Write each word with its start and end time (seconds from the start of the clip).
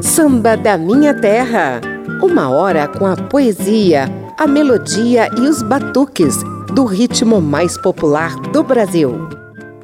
Samba 0.00 0.56
da 0.56 0.78
Minha 0.78 1.12
Terra. 1.12 1.82
Uma 2.22 2.48
hora 2.48 2.88
com 2.88 3.04
a 3.04 3.14
poesia, 3.14 4.06
a 4.38 4.46
melodia 4.46 5.28
e 5.36 5.40
os 5.40 5.62
batuques 5.62 6.38
do 6.74 6.86
ritmo 6.86 7.42
mais 7.42 7.76
popular 7.76 8.34
do 8.52 8.62
Brasil. 8.62 9.28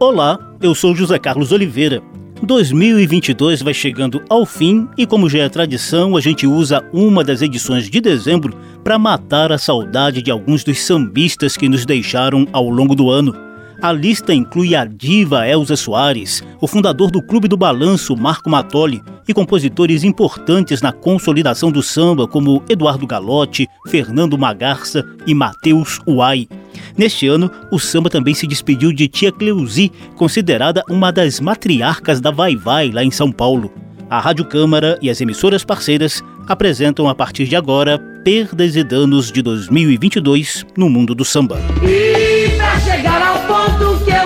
Olá, 0.00 0.38
eu 0.62 0.74
sou 0.74 0.96
José 0.96 1.18
Carlos 1.18 1.52
Oliveira. 1.52 2.02
2022 2.42 3.61
vai 3.61 3.75
chegando 3.75 4.23
ao 4.30 4.46
fim 4.46 4.89
e, 4.96 5.05
como 5.07 5.29
já 5.29 5.41
é 5.41 5.48
tradição, 5.50 6.16
a 6.16 6.23
gente 6.23 6.46
usa 6.46 6.82
uma 6.91 7.23
das 7.23 7.43
edições 7.43 7.91
de 7.91 8.00
dezembro 8.00 8.55
para 8.82 8.98
matar 8.98 9.53
a 9.53 9.59
saudade 9.59 10.23
de 10.23 10.30
alguns 10.30 10.64
dos 10.64 10.80
sambistas 10.80 11.55
que 11.55 11.69
nos 11.69 11.85
deixaram 11.85 12.46
ao 12.50 12.71
longo 12.71 12.95
do 12.95 13.11
ano. 13.11 13.47
A 13.80 13.92
lista 13.92 14.34
inclui 14.34 14.74
a 14.74 14.84
diva 14.84 15.46
Elza 15.46 15.76
Soares, 15.76 16.42
o 16.61 16.66
fundador 16.66 17.12
do 17.12 17.22
Clube 17.22 17.46
do 17.46 17.56
Balanço 17.56 18.16
Marco 18.16 18.50
Matoli 18.50 19.00
e 19.29 19.32
compositores 19.32 20.03
importantes 20.03 20.82
na 20.82 20.90
consolidação 20.90 21.70
do 21.70 21.80
samba 21.80 22.26
como 22.26 22.61
Eduardo 22.68 23.06
Galotti, 23.06 23.68
Fernando 23.86 24.36
Magarça 24.36 25.04
e 25.25 25.32
Matheus 25.32 26.00
Uai. 26.08 26.48
Neste 26.96 27.29
ano, 27.29 27.48
o 27.70 27.79
samba 27.79 28.11
também 28.11 28.34
se 28.34 28.48
despediu 28.48 28.93
de 28.93 29.06
Tia 29.06 29.30
Cleusi, 29.30 29.92
considerada 30.17 30.82
uma 30.90 31.12
das 31.12 31.39
matriarcas 31.39 32.20
da 32.20 32.33
Vai 32.33 32.56
Vai 32.56 32.91
lá 32.91 33.05
em 33.05 33.12
São 33.12 33.31
Paulo. 33.31 33.72
A 34.11 34.19
Rádio 34.19 34.45
Câmara 34.45 34.98
e 35.00 35.08
as 35.08 35.20
emissoras 35.20 35.64
parceiras 35.64 36.20
apresentam 36.48 37.08
a 37.08 37.14
partir 37.14 37.47
de 37.47 37.55
agora 37.55 37.97
Perdas 38.25 38.75
e 38.75 38.83
Danos 38.83 39.31
de 39.31 39.41
2022 39.41 40.67
no 40.77 40.91
mundo 40.91 41.14
do 41.14 41.25
samba. 41.25 41.61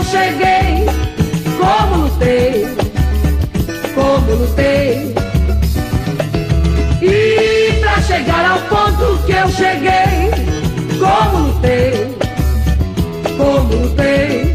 Eu 0.03 0.05
cheguei, 0.05 0.87
como 1.59 2.05
lutei, 2.05 2.67
como 3.95 4.35
lutei. 4.35 5.15
E 7.01 7.81
pra 7.81 8.03
chegar 8.03 8.51
ao 8.51 8.59
ponto 8.63 9.25
que 9.25 9.33
eu 9.33 9.49
cheguei, 9.49 10.31
como 10.99 11.49
lutei, 11.49 12.17
como 13.37 13.83
lutei. 13.83 14.55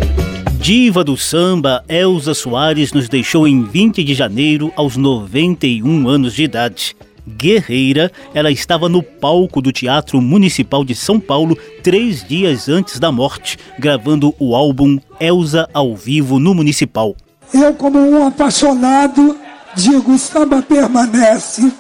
Diva 0.60 1.04
do 1.04 1.16
samba, 1.16 1.84
Elza 1.88 2.34
Soares 2.34 2.92
nos 2.92 3.08
deixou 3.08 3.48
em 3.48 3.64
20 3.64 4.04
de 4.04 4.14
janeiro 4.14 4.72
aos 4.76 4.98
91 4.98 6.10
anos 6.10 6.34
de 6.34 6.44
idade 6.44 6.96
guerreira, 7.28 8.12
ela 8.34 8.50
estava 8.50 8.88
no 8.88 9.04
palco 9.04 9.62
do 9.62 9.72
Teatro 9.72 10.22
Municipal 10.22 10.86
de 10.86 10.96
São 10.96 11.20
Paulo 11.20 11.58
três 11.84 12.24
dias 12.24 12.70
antes 12.70 13.00
da 13.00 13.12
morte, 13.12 13.58
gravando 13.78 14.34
o 14.40 14.56
álbum 14.56 14.98
Elsa 15.20 15.70
ao 15.74 15.96
vivo 15.96 16.40
no 16.40 16.56
Municipal. 16.56 17.16
Eu, 17.54 17.74
como 17.74 18.00
um 18.00 18.28
apaixonado, 18.28 19.38
digo: 19.76 20.14
o 20.14 20.18
samba 20.18 20.62
permanece 20.62 21.72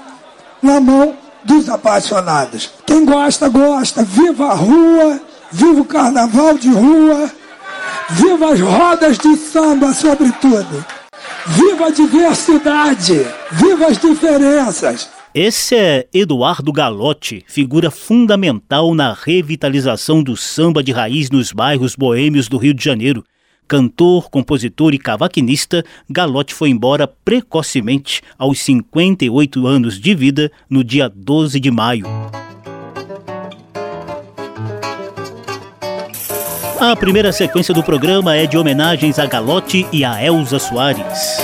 na 0.61 0.79
mão 0.79 1.15
dos 1.43 1.69
apaixonados. 1.69 2.69
Quem 2.85 3.05
gosta, 3.05 3.47
gosta. 3.49 4.03
Viva 4.03 4.47
a 4.47 4.53
rua, 4.53 5.21
viva 5.51 5.81
o 5.81 5.85
carnaval 5.85 6.57
de 6.57 6.69
rua, 6.69 7.31
viva 8.09 8.53
as 8.53 8.59
rodas 8.59 9.17
de 9.17 9.35
samba, 9.37 9.93
sobretudo. 9.93 10.85
Viva 11.47 11.87
a 11.87 11.91
diversidade, 11.91 13.25
viva 13.51 13.87
as 13.87 13.97
diferenças. 13.97 15.16
Esse 15.35 15.75
é 15.75 16.07
Eduardo 16.13 16.71
Galotti, 16.71 17.43
figura 17.47 17.91
fundamental 17.91 18.95
na 18.95 19.13
revitalização 19.13 20.23
do 20.23 20.37
samba 20.37 20.81
de 20.81 20.91
raiz 20.91 21.29
nos 21.29 21.51
bairros 21.51 21.95
boêmios 21.95 22.47
do 22.47 22.57
Rio 22.57 22.73
de 22.73 22.83
Janeiro. 22.83 23.23
Cantor, 23.67 24.29
compositor 24.29 24.93
e 24.93 24.97
cavaquinista, 24.97 25.83
Galotti 26.09 26.53
foi 26.53 26.69
embora 26.69 27.05
precocemente, 27.05 28.21
aos 28.37 28.59
58 28.59 29.67
anos 29.67 29.99
de 29.99 30.15
vida, 30.15 30.49
no 30.69 30.83
dia 30.83 31.09
12 31.13 31.59
de 31.59 31.69
maio. 31.69 32.05
A 36.79 36.95
primeira 36.95 37.33
sequência 37.33 37.73
do 37.73 37.83
programa 37.83 38.35
é 38.35 38.45
de 38.45 38.57
homenagens 38.57 39.19
a 39.19 39.25
Galotti 39.25 39.85
e 39.91 40.05
a 40.05 40.23
Elza 40.23 40.57
Soares. 40.57 41.37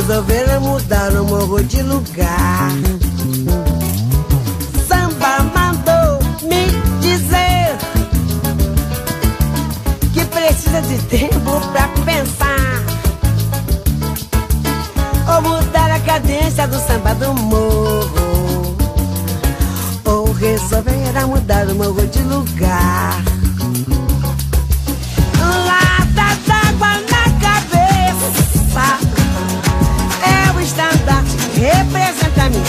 Resolveram 0.00 0.60
mudar 0.62 1.12
o 1.12 1.24
morro 1.24 1.62
de 1.62 1.82
lugar. 1.82 2.72
Samba 4.88 5.42
mandou 5.54 6.18
me 6.42 6.70
dizer 7.00 7.76
que 10.14 10.24
precisa 10.24 10.80
de 10.80 10.98
tempo 11.02 11.60
pra 11.72 11.88
pensar. 12.04 12.82
Ou 15.34 15.42
mudar 15.42 15.90
a 15.90 16.00
cadência 16.00 16.66
do 16.66 16.78
samba 16.80 17.14
do 17.16 17.34
morro. 17.34 18.76
Ou 20.06 20.32
resolveram 20.32 21.28
mudar 21.28 21.66
o 21.68 21.74
morro 21.74 22.06
de 22.06 22.22
lugar. 22.22 23.29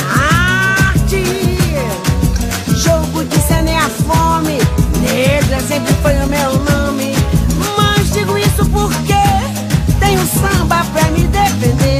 Arte. 0.09 1.23
Jogo 2.75 3.23
de 3.25 3.37
cena 3.39 3.69
é 3.69 3.77
a 3.77 3.89
fome, 3.89 4.57
negra 5.01 5.59
sempre 5.61 5.93
foi 6.01 6.13
o 6.15 6.27
meu 6.27 6.53
nome. 6.63 7.13
Mas 7.77 8.11
digo 8.11 8.37
isso 8.37 8.65
porque 8.69 9.13
tenho 9.99 10.25
samba 10.25 10.83
pra 10.93 11.09
me 11.11 11.23
defender. 11.27 11.90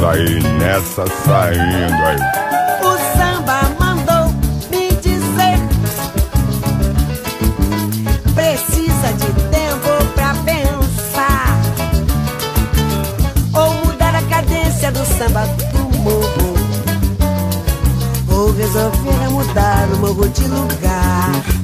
Sair 0.00 0.42
nessa 0.58 1.04
saindo 1.24 2.02
aí. 2.06 2.16
O 2.82 2.96
samba 3.18 3.60
mandou 3.78 4.34
me 4.70 4.88
dizer. 4.96 5.58
Precisa 8.34 9.12
de 9.12 9.32
tempo 9.50 10.04
pra 10.14 10.34
pensar. 10.46 11.60
Ou 13.52 13.74
mudar 13.84 14.14
a 14.14 14.22
cadência 14.22 14.90
do 14.90 15.04
samba 15.04 15.46
morro. 16.02 16.54
Ou 18.32 18.52
resolveram 18.54 19.32
mudar 19.32 19.86
o 19.92 19.98
morro 19.98 20.28
de 20.30 20.44
lugar. 20.48 21.59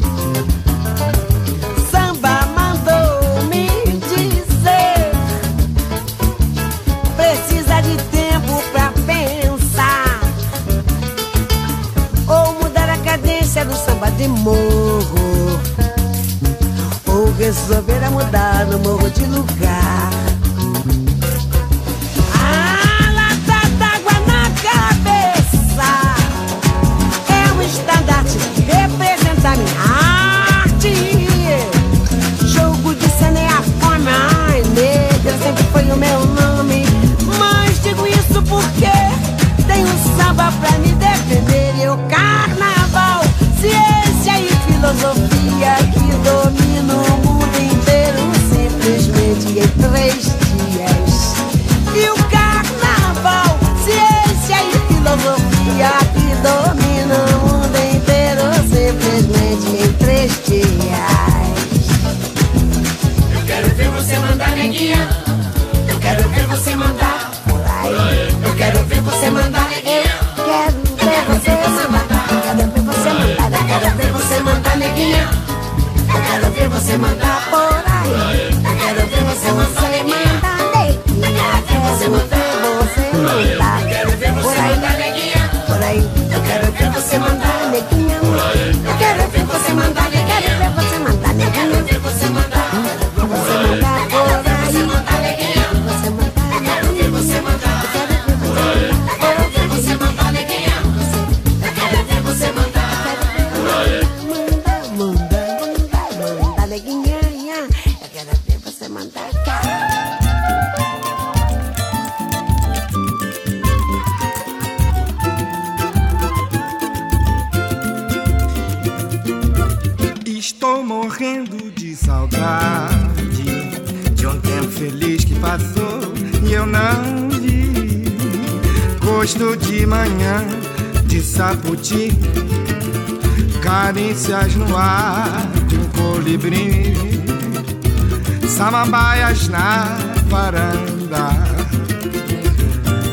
Samambaias 139.27 139.49
na 139.49 139.97
varanda. 140.29 141.31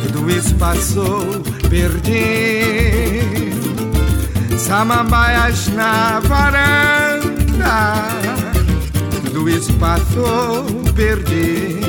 Tudo 0.03 0.29
isso 0.29 0.55
passou, 0.55 1.41
perdi. 1.69 3.53
Samambaias 4.57 5.67
na 5.69 6.19
varanda 6.21 7.23
Tudo 9.23 9.49
isso 9.49 9.73
passou, 9.73 10.63
perdi 10.95 11.79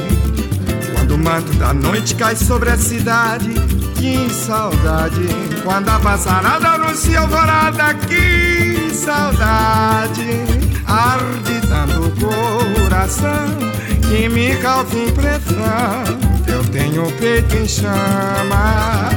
Quando 0.95 1.15
o 1.15 1.19
manto 1.19 1.53
da 1.55 1.73
noite 1.73 2.15
cai 2.17 2.35
sobre 2.35 2.71
a 2.71 2.77
cidade 2.77 3.55
Que 3.95 4.29
saudade 4.29 5.29
Quando 5.63 5.89
a 5.89 6.01
passarada 6.01 6.69
anuncia 6.71 7.21
alvorada 7.21 7.95
Que 7.95 8.91
saudade 8.93 10.45
Arde 10.87 11.61
tanto 11.69 12.11
coração 12.21 13.75
Que 14.15 14.29
me 14.29 14.55
causa 14.59 14.97
impressão 14.97 16.05
Eu 16.47 16.65
tenho 16.67 17.05
o 17.05 17.13
peito 17.15 17.57
em 17.57 17.67
chama 17.67 19.11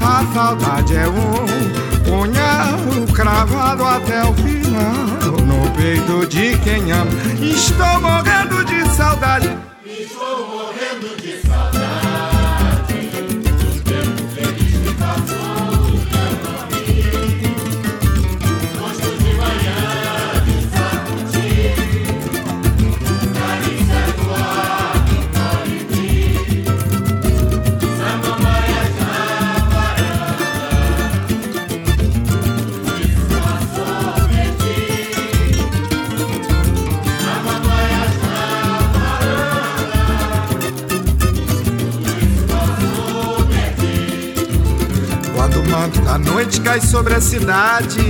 a 0.00 0.24
saudade 0.32 0.96
é 0.96 1.06
um 1.06 2.02
punhal 2.04 3.06
cravado 3.14 3.84
até 3.84 4.22
o 4.22 4.32
final 4.32 5.36
no 5.44 5.70
peito 5.72 6.26
de 6.26 6.56
quem 6.58 6.90
ama. 6.90 7.10
Estou 7.40 8.00
morrendo 8.00 8.64
de 8.64 8.88
saudade. 8.96 9.67
Da 46.18 46.32
noite 46.32 46.60
cai 46.60 46.80
sobre 46.80 47.14
a 47.14 47.20
cidade. 47.20 48.00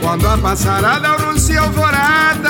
Quando 0.00 0.28
a 0.28 0.38
passarada 0.38 1.08
anuncia 1.08 1.60
alvorada 1.60 2.48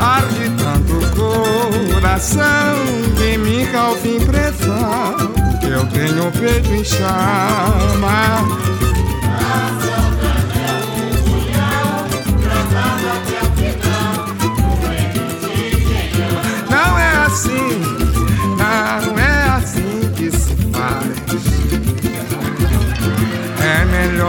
Arde 0.00 0.50
tanto 0.56 1.92
coração 1.92 2.42
que 3.18 3.36
me 3.36 3.66
causa 3.66 4.08
impressão 4.08 5.32
Que 5.60 5.66
eu 5.66 5.86
tenho 5.88 6.28
o 6.28 6.32
peito 6.32 6.72
em 6.72 6.84
chama 6.84 8.67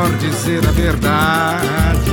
melhor 0.09 0.17
dizer 0.17 0.67
a 0.67 0.71
verdade. 0.71 2.11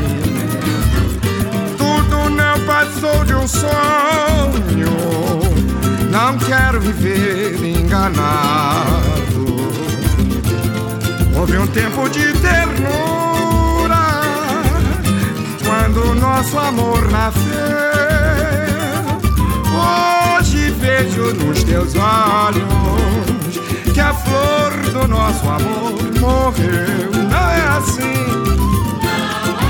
Tudo 1.78 2.30
não 2.30 2.60
passou 2.60 3.24
de 3.24 3.34
um 3.34 3.48
sonho. 3.48 4.96
Não 6.10 6.38
quero 6.38 6.80
viver 6.80 7.62
enganado. 7.64 9.16
Houve 11.38 11.58
um 11.58 11.66
tempo 11.68 12.08
de 12.08 12.32
ternura 12.34 13.96
quando 15.64 16.14
nosso 16.14 16.58
amor 16.58 17.10
nasceu. 17.10 17.76
Hoje 20.38 20.70
vejo 20.70 21.34
nos 21.34 21.62
teus 21.64 21.94
olhos 21.94 22.85
flor 24.24 24.92
do 24.92 25.08
nosso 25.08 25.48
amor 25.48 26.20
morreu. 26.20 27.10
Não 27.30 27.50
é 27.50 27.66
assim. 27.76 28.16
Os 29.44 29.65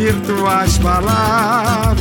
ouvir 0.00 0.14
tuas 0.22 0.78
palavras. 0.78 2.00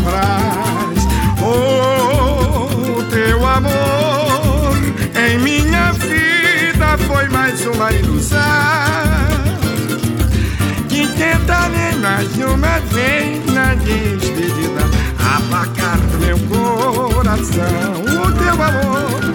Oh, 1.42 3.04
teu 3.10 3.46
amor 3.46 4.78
em 5.16 5.40
minha 5.40 5.92
vida 5.94 6.98
foi 7.08 7.28
mais 7.30 7.66
uma 7.66 7.92
ilusão 7.92 8.40
que 10.88 11.08
nem 11.08 12.00
mais 12.00 12.28
uma 12.38 12.80
vez 12.92 13.46
na 13.54 13.76
despedida 13.76 14.82
apagar 15.36 16.00
meu 16.20 16.38
coração 16.48 18.02
o 18.02 18.32
teu 18.32 18.64
amor. 18.64 19.29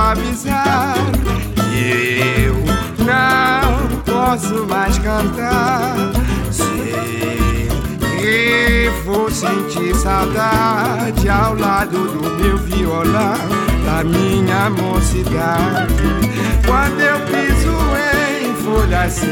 avisar 0.00 0.94
E 1.72 2.46
eu 2.46 2.54
não 3.04 4.00
posso 4.00 4.66
mais 4.66 4.98
cantar. 4.98 5.94
Se 6.50 6.92
eu 8.22 8.92
vou 9.04 9.30
sentir 9.30 9.94
saudade 9.94 11.28
Ao 11.28 11.54
lado 11.54 12.08
do 12.08 12.30
meu 12.42 12.56
violão 12.58 13.36
Da 13.84 14.02
minha 14.04 14.70
mocidade. 14.70 15.94
Quando 16.66 17.00
eu 17.00 17.20
piso 17.20 17.72
em 18.42 18.54
folhas 18.56 19.12
secas 19.12 19.30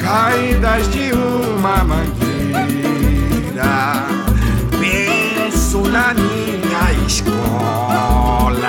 Caídas 0.00 0.88
de 0.90 1.12
uma 1.12 1.84
mangueira 1.84 2.18
isso 5.78 5.82
na 5.90 6.12
minha 6.14 6.92
escola 7.06 8.68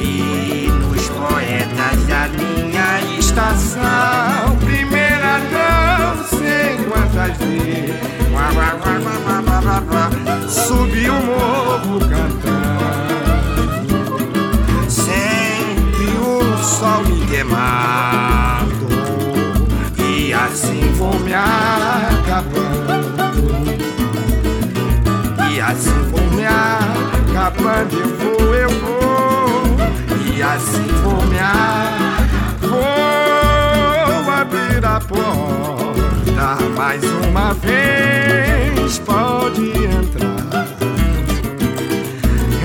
e 0.00 0.68
nos 0.70 1.08
poetas 1.10 2.06
da 2.06 2.28
minha 2.28 3.18
estação. 3.18 4.56
Primeira 4.64 5.38
não 5.38 6.24
sei 6.38 6.78
quantas 6.88 7.36
vezes 7.38 7.94
subi 10.48 11.10
o 11.10 11.22
morro 11.22 11.98
cantando. 12.00 13.34
Sempre 14.90 16.06
o 16.18 16.56
sol 16.62 17.02
me 17.04 17.26
queimado 17.26 18.88
e 19.98 20.32
assim 20.32 20.92
vou 20.96 21.18
me 21.20 21.34
acabando 21.34 22.73
assim 25.64 26.04
for 26.10 26.20
me 26.34 26.44
acabando, 26.44 27.96
eu 27.98 28.08
vou, 28.16 28.54
eu 28.54 28.68
vou. 28.68 29.76
E 30.34 30.42
assim 30.42 30.86
for 31.02 31.24
me 31.26 31.38
vou 32.60 34.30
abrir 34.32 34.84
a 34.84 35.00
porta 35.00 36.58
mais 36.76 37.02
uma 37.26 37.54
vez. 37.54 38.98
Pode 38.98 39.70
entrar. 39.70 40.68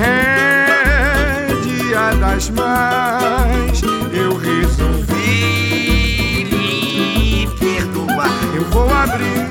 É 0.01 1.47
dia 1.61 2.13
das 2.19 2.49
mães, 2.49 3.81
eu 4.13 4.35
resolvi 4.37 6.43
lhe 6.43 7.47
perdoar. 7.59 8.29
Eu 8.53 8.65
vou 8.65 8.93
abrir. 8.93 9.47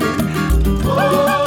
Oh. 0.85 1.38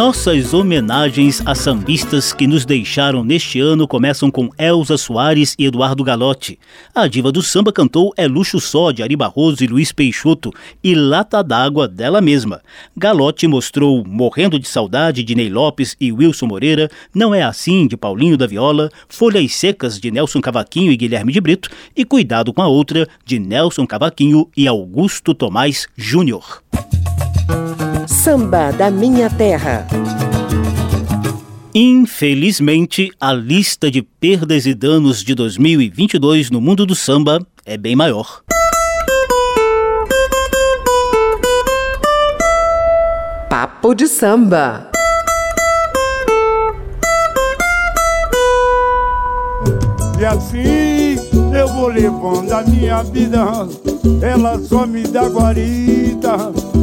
Nossas 0.00 0.54
homenagens 0.54 1.42
a 1.44 1.54
sambistas 1.54 2.32
que 2.32 2.46
nos 2.46 2.64
deixaram 2.64 3.22
neste 3.22 3.60
ano 3.60 3.86
começam 3.86 4.30
com 4.30 4.48
Elza 4.58 4.96
Soares 4.96 5.54
e 5.58 5.66
Eduardo 5.66 6.02
Galotti. 6.02 6.58
A 6.94 7.06
diva 7.06 7.30
do 7.30 7.42
samba 7.42 7.70
cantou 7.70 8.10
É 8.16 8.26
Luxo 8.26 8.58
Só, 8.60 8.92
de 8.92 9.02
Ari 9.02 9.14
Barroso 9.14 9.62
e 9.62 9.66
Luiz 9.66 9.92
Peixoto, 9.92 10.54
e 10.82 10.94
Lata 10.94 11.44
d'Água 11.44 11.86
dela 11.86 12.22
mesma. 12.22 12.62
Galotti 12.96 13.46
mostrou 13.46 14.02
Morrendo 14.02 14.58
de 14.58 14.66
Saudade, 14.66 15.22
de 15.22 15.34
Ney 15.34 15.50
Lopes 15.50 15.94
e 16.00 16.10
Wilson 16.10 16.46
Moreira, 16.46 16.88
Não 17.14 17.34
É 17.34 17.42
Assim, 17.42 17.86
de 17.86 17.94
Paulinho 17.94 18.38
da 18.38 18.46
Viola, 18.46 18.88
Folhas 19.06 19.52
Secas, 19.52 20.00
de 20.00 20.10
Nelson 20.10 20.40
Cavaquinho 20.40 20.90
e 20.90 20.96
Guilherme 20.96 21.30
de 21.30 21.42
Brito, 21.42 21.68
e 21.94 22.06
Cuidado 22.06 22.54
com 22.54 22.62
a 22.62 22.68
Outra, 22.68 23.06
de 23.22 23.38
Nelson 23.38 23.86
Cavaquinho 23.86 24.48
e 24.56 24.66
Augusto 24.66 25.34
Tomás 25.34 25.86
Júnior. 25.94 26.62
Samba 28.10 28.72
da 28.72 28.90
Minha 28.90 29.30
Terra. 29.30 29.86
Infelizmente, 31.72 33.12
a 33.20 33.32
lista 33.32 33.88
de 33.88 34.02
perdas 34.02 34.66
e 34.66 34.74
danos 34.74 35.22
de 35.22 35.32
2022 35.32 36.50
no 36.50 36.60
mundo 36.60 36.84
do 36.84 36.96
samba 36.96 37.40
é 37.64 37.78
bem 37.78 37.94
maior. 37.94 38.42
Papo 43.48 43.94
de 43.94 44.08
samba. 44.08 44.90
E 50.18 50.24
assim 50.24 50.99
vou 51.80 51.88
levando 51.88 52.52
a 52.52 52.62
minha 52.62 53.02
vida. 53.02 53.46
Ela 54.20 54.58
só 54.58 54.86
me 54.86 55.02
dá. 55.02 55.20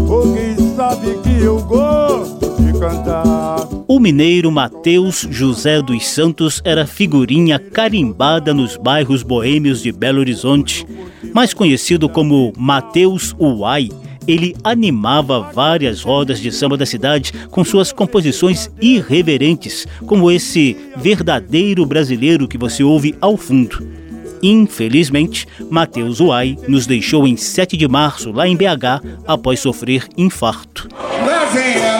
Alguém 0.09 0.55
sabe 0.75 1.19
que 1.21 1.43
eu 1.43 1.61
gosto 1.61 2.63
de 2.63 2.73
cantar. 2.79 3.67
O 3.87 3.99
mineiro 3.99 4.51
Mateus 4.51 5.27
José 5.29 5.81
dos 5.81 6.07
Santos 6.07 6.61
era 6.63 6.87
figurinha 6.87 7.59
carimbada 7.59 8.53
nos 8.53 8.75
bairros 8.75 9.21
boêmios 9.21 9.83
de 9.83 9.91
Belo 9.91 10.19
Horizonte. 10.19 10.87
Mais 11.33 11.53
conhecido 11.53 12.09
como 12.09 12.51
Mateus 12.57 13.35
Uai, 13.39 13.89
ele 14.27 14.55
animava 14.63 15.51
várias 15.53 16.01
rodas 16.01 16.39
de 16.39 16.51
samba 16.51 16.75
da 16.75 16.85
cidade 16.85 17.31
com 17.51 17.63
suas 17.63 17.91
composições 17.91 18.71
irreverentes, 18.81 19.85
como 20.07 20.31
esse 20.31 20.75
verdadeiro 20.97 21.85
brasileiro 21.85 22.47
que 22.47 22.57
você 22.57 22.83
ouve 22.83 23.15
ao 23.21 23.37
fundo. 23.37 24.06
Infelizmente, 24.41 25.47
Mateus 25.69 26.19
Uai 26.19 26.57
nos 26.67 26.85
deixou 26.85 27.27
em 27.27 27.35
7 27.35 27.75
de 27.75 27.87
março, 27.87 28.31
lá 28.31 28.47
em 28.47 28.55
BH, 28.55 29.01
após 29.25 29.59
sofrer 29.59 30.07
infarto. 30.17 30.87
Lá 31.25 31.45
vem 31.45 31.96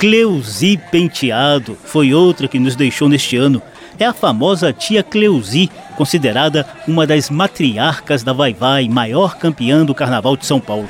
Cleusi 0.00 0.80
Penteado 0.90 1.76
foi 1.84 2.14
outra 2.14 2.48
que 2.48 2.58
nos 2.58 2.74
deixou 2.74 3.06
neste 3.06 3.36
ano. 3.36 3.60
É 3.98 4.06
a 4.06 4.14
famosa 4.14 4.72
tia 4.72 5.02
Cleusi, 5.02 5.70
considerada 5.94 6.66
uma 6.88 7.06
das 7.06 7.28
matriarcas 7.28 8.22
da 8.22 8.32
Vai 8.32 8.54
Vai, 8.54 8.88
maior 8.88 9.36
campeã 9.36 9.84
do 9.84 9.94
Carnaval 9.94 10.38
de 10.38 10.46
São 10.46 10.58
Paulo. 10.58 10.88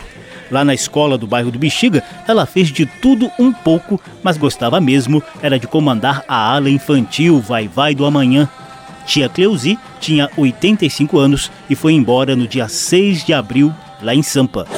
Lá 0.48 0.64
na 0.64 0.74
escola 0.74 1.18
do 1.18 1.26
bairro 1.26 1.50
do 1.50 1.58
Bexiga, 1.58 2.04
ela 2.28 2.46
fez 2.46 2.68
de 2.68 2.86
tudo 2.86 3.28
um 3.36 3.52
pouco, 3.52 4.00
mas 4.22 4.36
gostava 4.36 4.80
mesmo 4.80 5.20
era 5.42 5.58
de 5.58 5.66
comandar 5.66 6.24
a 6.28 6.54
ala 6.54 6.70
infantil 6.70 7.40
Vai 7.40 7.66
Vai 7.66 7.96
do 7.96 8.06
Amanhã. 8.06 8.48
Tia 9.06 9.28
Cleusi 9.28 9.76
tinha 9.98 10.30
85 10.36 11.18
anos 11.18 11.50
e 11.68 11.74
foi 11.74 11.94
embora 11.94 12.36
no 12.36 12.46
dia 12.46 12.68
6 12.68 13.24
de 13.24 13.32
abril, 13.32 13.74
lá 14.00 14.14
em 14.14 14.22
Sampa. 14.22 14.68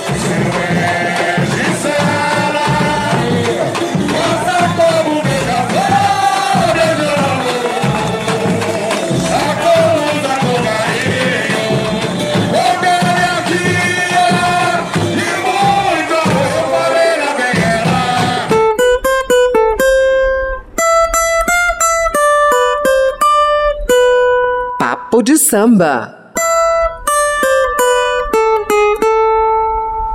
Samba. 25.52 26.32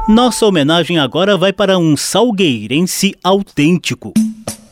Nossa 0.09 0.47
homenagem 0.47 0.97
agora 0.97 1.37
vai 1.37 1.53
para 1.53 1.77
um 1.77 1.95
salgueirense 1.95 3.13
autêntico. 3.23 4.15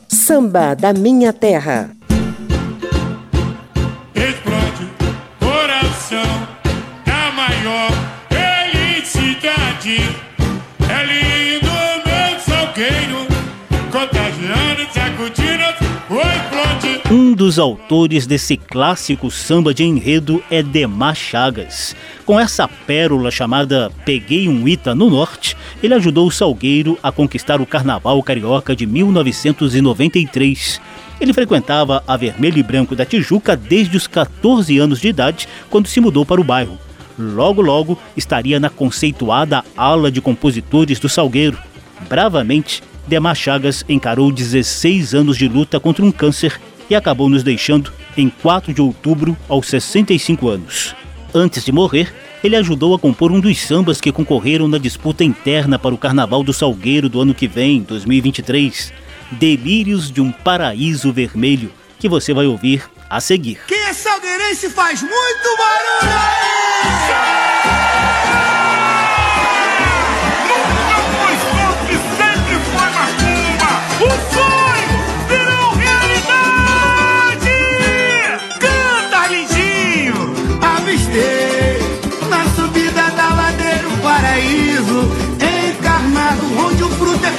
Samba 0.08 0.74
da 0.74 0.92
Minha 0.92 1.32
Terra. 1.32 1.95
Dos 17.36 17.58
autores 17.58 18.26
desse 18.26 18.56
clássico 18.56 19.30
samba 19.30 19.74
de 19.74 19.84
enredo 19.84 20.42
é 20.50 20.62
Demar 20.62 21.14
Chagas. 21.14 21.94
Com 22.24 22.40
essa 22.40 22.66
pérola 22.66 23.30
chamada 23.30 23.92
Peguei 24.06 24.48
um 24.48 24.66
Ita 24.66 24.94
no 24.94 25.10
Norte, 25.10 25.54
ele 25.82 25.92
ajudou 25.92 26.26
o 26.26 26.30
Salgueiro 26.30 26.98
a 27.02 27.12
conquistar 27.12 27.60
o 27.60 27.66
Carnaval 27.66 28.22
Carioca 28.22 28.74
de 28.74 28.86
1993. 28.86 30.80
Ele 31.20 31.34
frequentava 31.34 32.02
a 32.08 32.16
Vermelho 32.16 32.58
e 32.58 32.62
Branco 32.62 32.96
da 32.96 33.04
Tijuca 33.04 33.54
desde 33.54 33.98
os 33.98 34.06
14 34.06 34.78
anos 34.78 34.98
de 34.98 35.08
idade, 35.08 35.46
quando 35.68 35.88
se 35.88 36.00
mudou 36.00 36.24
para 36.24 36.40
o 36.40 36.44
bairro. 36.44 36.78
Logo, 37.18 37.60
logo 37.60 37.98
estaria 38.16 38.58
na 38.58 38.70
conceituada 38.70 39.62
ala 39.76 40.10
de 40.10 40.22
compositores 40.22 40.98
do 40.98 41.08
Salgueiro. 41.08 41.58
Bravamente, 42.08 42.82
Demar 43.06 43.36
Chagas 43.36 43.84
encarou 43.88 44.32
16 44.32 45.14
anos 45.14 45.36
de 45.36 45.46
luta 45.46 45.78
contra 45.78 46.02
um 46.02 46.10
câncer 46.10 46.58
e 46.88 46.94
acabou 46.94 47.28
nos 47.28 47.42
deixando 47.42 47.92
em 48.16 48.28
4 48.28 48.72
de 48.72 48.80
outubro, 48.80 49.36
aos 49.48 49.68
65 49.68 50.48
anos. 50.48 50.94
Antes 51.34 51.64
de 51.64 51.72
morrer, 51.72 52.12
ele 52.42 52.56
ajudou 52.56 52.94
a 52.94 52.98
compor 52.98 53.32
um 53.32 53.40
dos 53.40 53.58
sambas 53.58 54.00
que 54.00 54.12
concorreram 54.12 54.68
na 54.68 54.78
disputa 54.78 55.24
interna 55.24 55.78
para 55.78 55.94
o 55.94 55.98
Carnaval 55.98 56.42
do 56.42 56.52
Salgueiro 56.52 57.08
do 57.08 57.20
ano 57.20 57.34
que 57.34 57.48
vem, 57.48 57.82
2023. 57.82 58.92
Delírios 59.32 60.10
de 60.10 60.20
um 60.20 60.30
Paraíso 60.30 61.12
Vermelho, 61.12 61.72
que 61.98 62.08
você 62.08 62.32
vai 62.32 62.46
ouvir 62.46 62.84
a 63.10 63.20
seguir. 63.20 63.58
Quem 63.66 63.78
é 63.84 63.92
salgueirense 63.92 64.70
faz 64.70 65.02
muito 65.02 65.56
barulho! 65.58 66.16
Nunca 66.84 67.35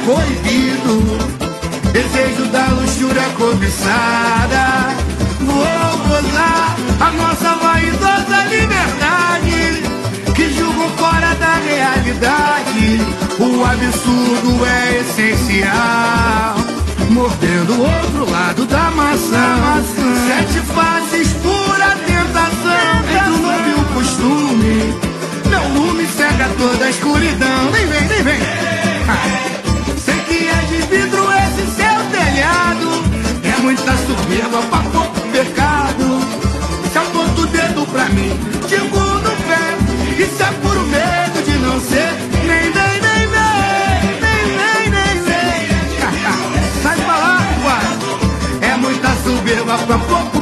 proibido. 0.08 1.04
Desejo 1.92 2.46
da 2.46 2.66
luxúria 2.68 3.28
cobiçada. 3.38 4.96
Vou 5.42 5.98
gozar 6.08 6.78
a 7.02 7.12
nossa 7.12 7.56
vaidosa 7.56 8.46
liberdade, 8.50 9.84
que 10.34 10.54
julgo 10.54 10.90
fora 10.98 11.36
da 11.36 11.56
realidade. 11.56 13.02
O 13.38 13.66
absurdo 13.66 14.66
é 14.66 15.00
essencial. 15.02 16.56
Mordendo 17.10 17.74
o 17.74 17.82
outro 17.82 18.32
lado 18.32 18.66
da 18.66 18.90
maçã, 18.92 19.84
sete 20.28 20.60
faces 20.74 21.34
pura 21.44 21.98
tentação. 22.06 22.78
Entre 23.04 23.30
o 23.30 23.38
novo 23.42 23.70
e 23.70 23.74
o 23.74 23.86
costume, 23.94 24.96
meu 25.50 25.68
lume 25.74 26.08
cega 26.08 26.50
toda 26.58 26.86
a 26.86 26.90
escuridão. 26.90 27.72
Nem 27.74 27.88
vem, 27.88 28.08
nem 28.08 28.24
vem. 28.24 28.40
Ah. 29.10 29.67
muita 33.68 33.98
soberba 33.98 34.62
pra 34.70 34.80
pouco 34.92 35.20
pecado. 35.30 36.22
Se 36.90 36.98
aponta 36.98 37.42
o 37.42 37.48
dedo 37.48 37.86
pra 37.88 38.06
mim, 38.06 38.32
digo 38.66 38.98
no 38.98 39.32
pé. 39.46 40.24
Isso 40.24 40.42
é 40.42 40.52
puro 40.62 40.84
medo 40.88 41.44
de 41.44 41.58
não 41.58 41.78
ser 41.82 42.14
nem, 42.48 42.72
nem, 42.72 43.02
nem, 43.02 43.28
nem, 43.28 44.22
nem, 44.24 44.44
nem, 44.56 44.90
nem, 44.90 45.16
nem. 45.22 45.44
Sai 46.82 46.96
pra 46.96 47.18
lá. 47.18 47.40
É 48.62 48.78
muita 48.78 49.10
soberba 49.26 49.78
pra 49.80 49.98
pouco 49.98 50.37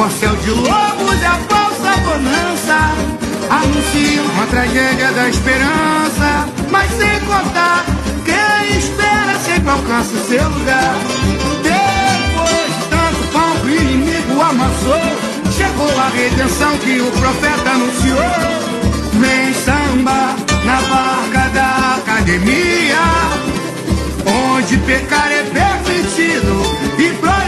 corcel 0.00 0.34
de 0.36 0.50
lobos 0.52 1.20
e 1.20 1.26
a 1.26 1.38
falsa 1.46 2.00
bonança 2.00 2.78
anunciam 3.50 4.24
a 4.42 4.46
tragédia 4.46 5.12
da 5.12 5.28
esperança, 5.28 6.48
mas 6.70 6.90
sem 6.92 7.20
contar 7.20 7.84
quem 8.24 8.78
espera 8.78 9.38
sempre 9.44 9.68
alcança 9.68 10.14
o 10.14 10.26
seu 10.26 10.48
lugar. 10.48 10.94
Depois 11.62 12.74
de 12.76 12.84
tanto 12.88 13.28
pão 13.30 13.56
que 13.60 13.66
o 13.66 13.74
inimigo 13.74 14.40
amassou, 14.40 15.52
chegou 15.52 16.00
a 16.00 16.08
redenção 16.08 16.78
que 16.78 16.98
o 16.98 17.10
profeta 17.20 17.70
anunciou. 17.70 18.70
Vem 19.20 19.52
samba 19.52 20.34
na 20.64 20.80
barca 20.80 21.50
da 21.50 21.96
academia, 21.96 23.02
onde 24.54 24.78
pecar 24.78 25.30
é 25.30 25.42
permitido 25.42 26.62
e 26.98 27.12
proibido. 27.18 27.39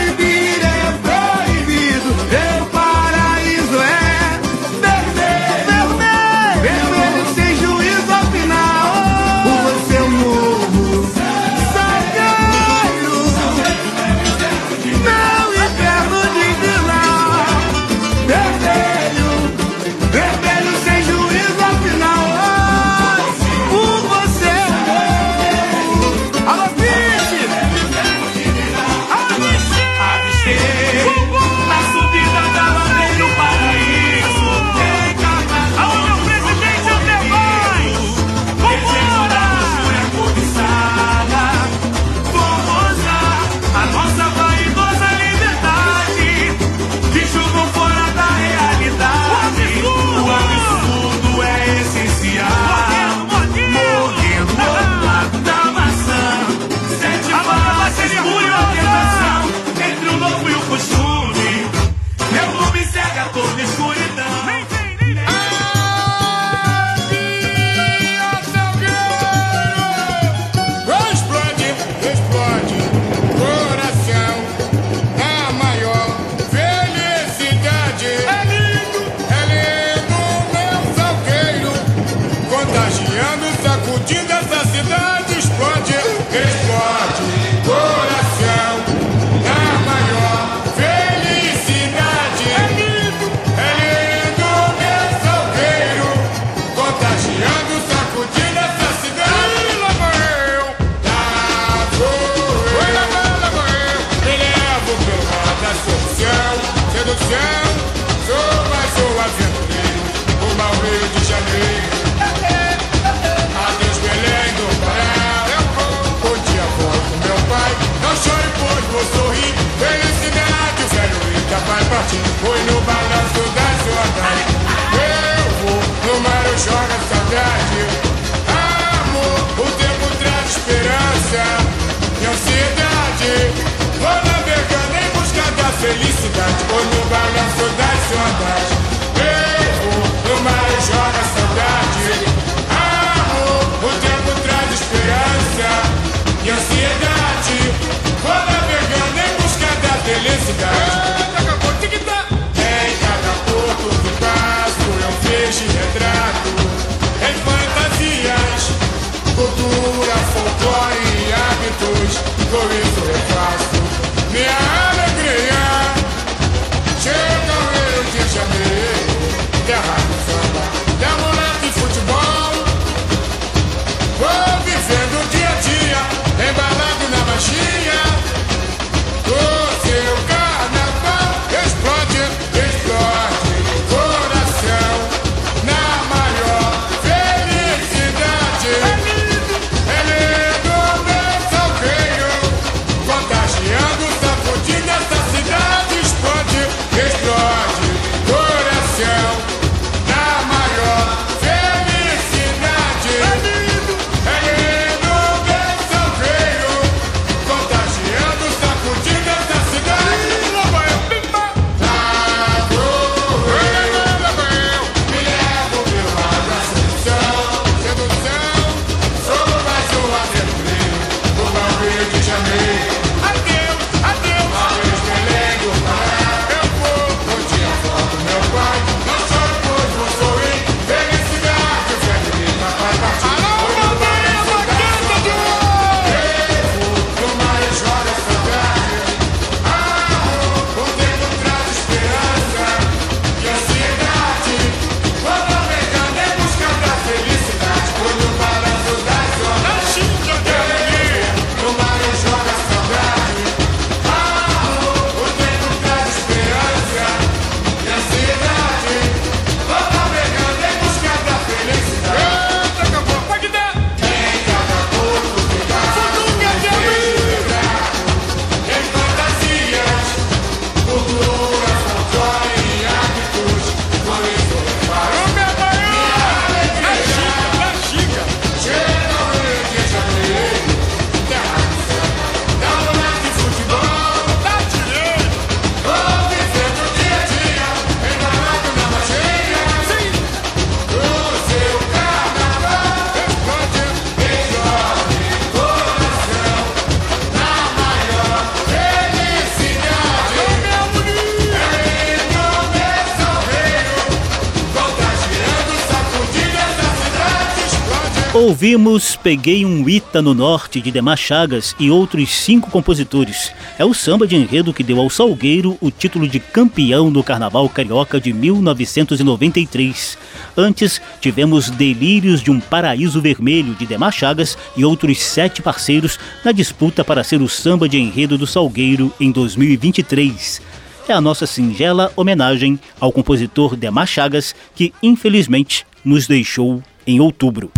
Ouvimos 308.62 309.16
Peguei 309.16 309.66
um 309.66 309.88
Ita 309.88 310.22
no 310.22 310.33
Norte 310.33 310.81
de 310.81 310.92
Demar 310.92 311.18
Chagas 311.18 311.75
e 311.81 311.90
outros 311.90 312.31
cinco 312.31 312.70
compositores. 312.70 313.53
É 313.77 313.85
o 313.85 313.92
samba 313.92 314.25
de 314.25 314.37
enredo 314.37 314.72
que 314.72 314.85
deu 314.85 315.01
ao 315.01 315.11
Salgueiro 315.11 315.77
o 315.81 315.90
título 315.90 316.29
de 316.29 316.38
campeão 316.38 317.11
do 317.11 317.25
Carnaval 317.25 317.68
Carioca 317.68 318.20
de 318.20 318.33
1993. 318.33 320.16
Antes, 320.57 321.03
tivemos 321.20 321.70
Delírios 321.70 322.40
de 322.40 322.53
um 322.53 322.61
Paraíso 322.61 323.20
Vermelho 323.20 323.75
de 323.75 323.85
Demar 323.85 324.12
Chagas 324.12 324.57
e 324.77 324.85
outros 324.85 325.20
sete 325.20 325.61
parceiros 325.61 326.16
na 326.44 326.53
disputa 326.53 327.03
para 327.03 327.25
ser 327.25 327.42
o 327.42 327.48
samba 327.48 327.88
de 327.88 327.98
enredo 327.98 328.38
do 328.38 328.46
Salgueiro 328.46 329.12
em 329.18 329.33
2023 329.33 330.62
é 331.09 331.12
a 331.12 331.20
nossa 331.20 331.48
singela 331.48 332.12
homenagem 332.14 332.79
ao 333.01 333.11
compositor 333.11 333.75
Demar 333.75 334.07
Chagas, 334.07 334.55
que 334.72 334.94
infelizmente 335.03 335.85
nos 336.05 336.29
deixou 336.29 336.81
em 337.05 337.18
outubro. 337.18 337.72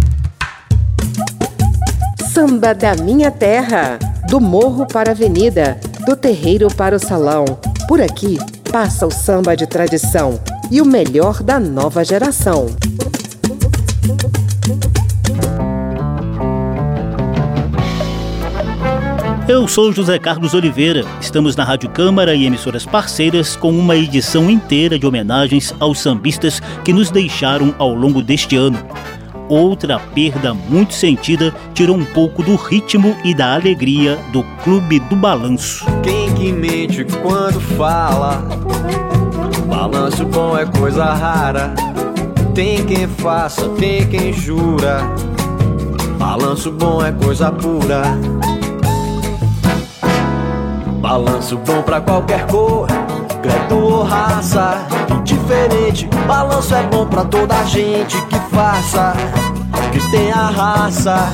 Samba 2.35 2.75
da 2.75 2.97
minha 2.97 3.31
terra, 3.31 3.97
do 4.29 4.41
morro 4.41 4.85
para 4.89 5.11
a 5.11 5.13
avenida, 5.13 5.79
do 6.05 6.17
terreiro 6.17 6.67
para 6.67 6.97
o 6.97 6.99
salão. 6.99 7.45
Por 7.87 8.03
aqui 8.03 8.39
passa 8.73 9.07
o 9.07 9.11
samba 9.13 9.57
de 9.57 9.69
tradição 9.69 10.41
e 10.69 10.83
o 10.83 10.85
melhor 10.85 11.45
da 11.45 11.61
nova 11.61 12.05
geração. 12.05 12.67
Eu 19.47 19.69
sou 19.69 19.93
José 19.93 20.19
Carlos 20.19 20.55
Oliveira. 20.55 21.05
Estamos 21.21 21.55
na 21.55 21.63
Rádio 21.63 21.89
Câmara 21.91 22.35
e 22.35 22.47
emissoras 22.47 22.85
parceiras 22.85 23.55
com 23.55 23.71
uma 23.71 23.95
edição 23.95 24.51
inteira 24.51 24.99
de 24.99 25.07
homenagens 25.07 25.73
aos 25.79 26.01
sambistas 26.01 26.59
que 26.85 26.93
nos 26.93 27.13
deixaram 27.13 27.73
ao 27.79 27.95
longo 27.95 28.21
deste 28.21 28.57
ano 28.57 28.85
outra 29.49 29.99
perda 29.99 30.55
muito 30.55 30.95
sentida 30.95 31.55
tirou 31.73 31.97
um 31.97 32.05
pouco 32.05 32.43
do 32.43 32.57
ritmo 32.57 33.17
e 33.25 33.35
da 33.35 33.55
alegria 33.55 34.19
do 34.33 34.43
Clube 34.63 35.01
do 35.01 35.17
Balanço. 35.17 35.85
Quem 36.03 36.33
que 36.35 36.53
mente 36.53 37.05
quando 37.23 37.61
fala? 37.61 38.43
Balanço 39.67 40.25
bom 40.27 40.57
é 40.57 40.67
coisa 40.67 41.05
rara. 41.05 41.75
Tem 42.55 42.85
quem 42.85 43.09
faça, 43.09 43.69
tem 43.71 44.07
quem 44.07 44.33
jura. 44.33 45.01
Balanço 46.19 46.71
bom 46.71 47.05
é 47.05 47.13
coisa 47.13 47.51
pura. 47.51 48.03
Balanço 51.01 51.59
bom 51.59 51.83
pra 51.83 52.01
qualquer 52.01 52.47
cor, 52.47 52.87
credo 53.43 53.77
ou 53.77 54.03
raça. 54.05 54.87
Indiferente, 55.11 56.09
balanço 56.27 56.75
é 56.75 56.83
bom 56.85 57.07
pra 57.07 57.25
toda 57.25 57.63
gente 57.65 58.17
que 58.27 58.44
faça, 58.55 59.13
que 59.93 60.11
tenha 60.11 60.37
raça. 60.37 61.29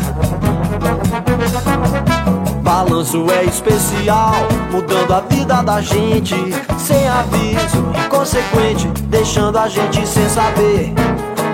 Balanço 2.62 3.26
é 3.30 3.44
especial, 3.44 4.34
mudando 4.70 5.12
a 5.12 5.20
vida 5.20 5.62
da 5.62 5.80
gente, 5.82 6.34
sem 6.78 7.08
aviso, 7.08 7.84
inconsequente, 8.06 8.88
deixando 9.08 9.58
a 9.58 9.68
gente 9.68 10.06
sem 10.06 10.28
saber 10.28 10.94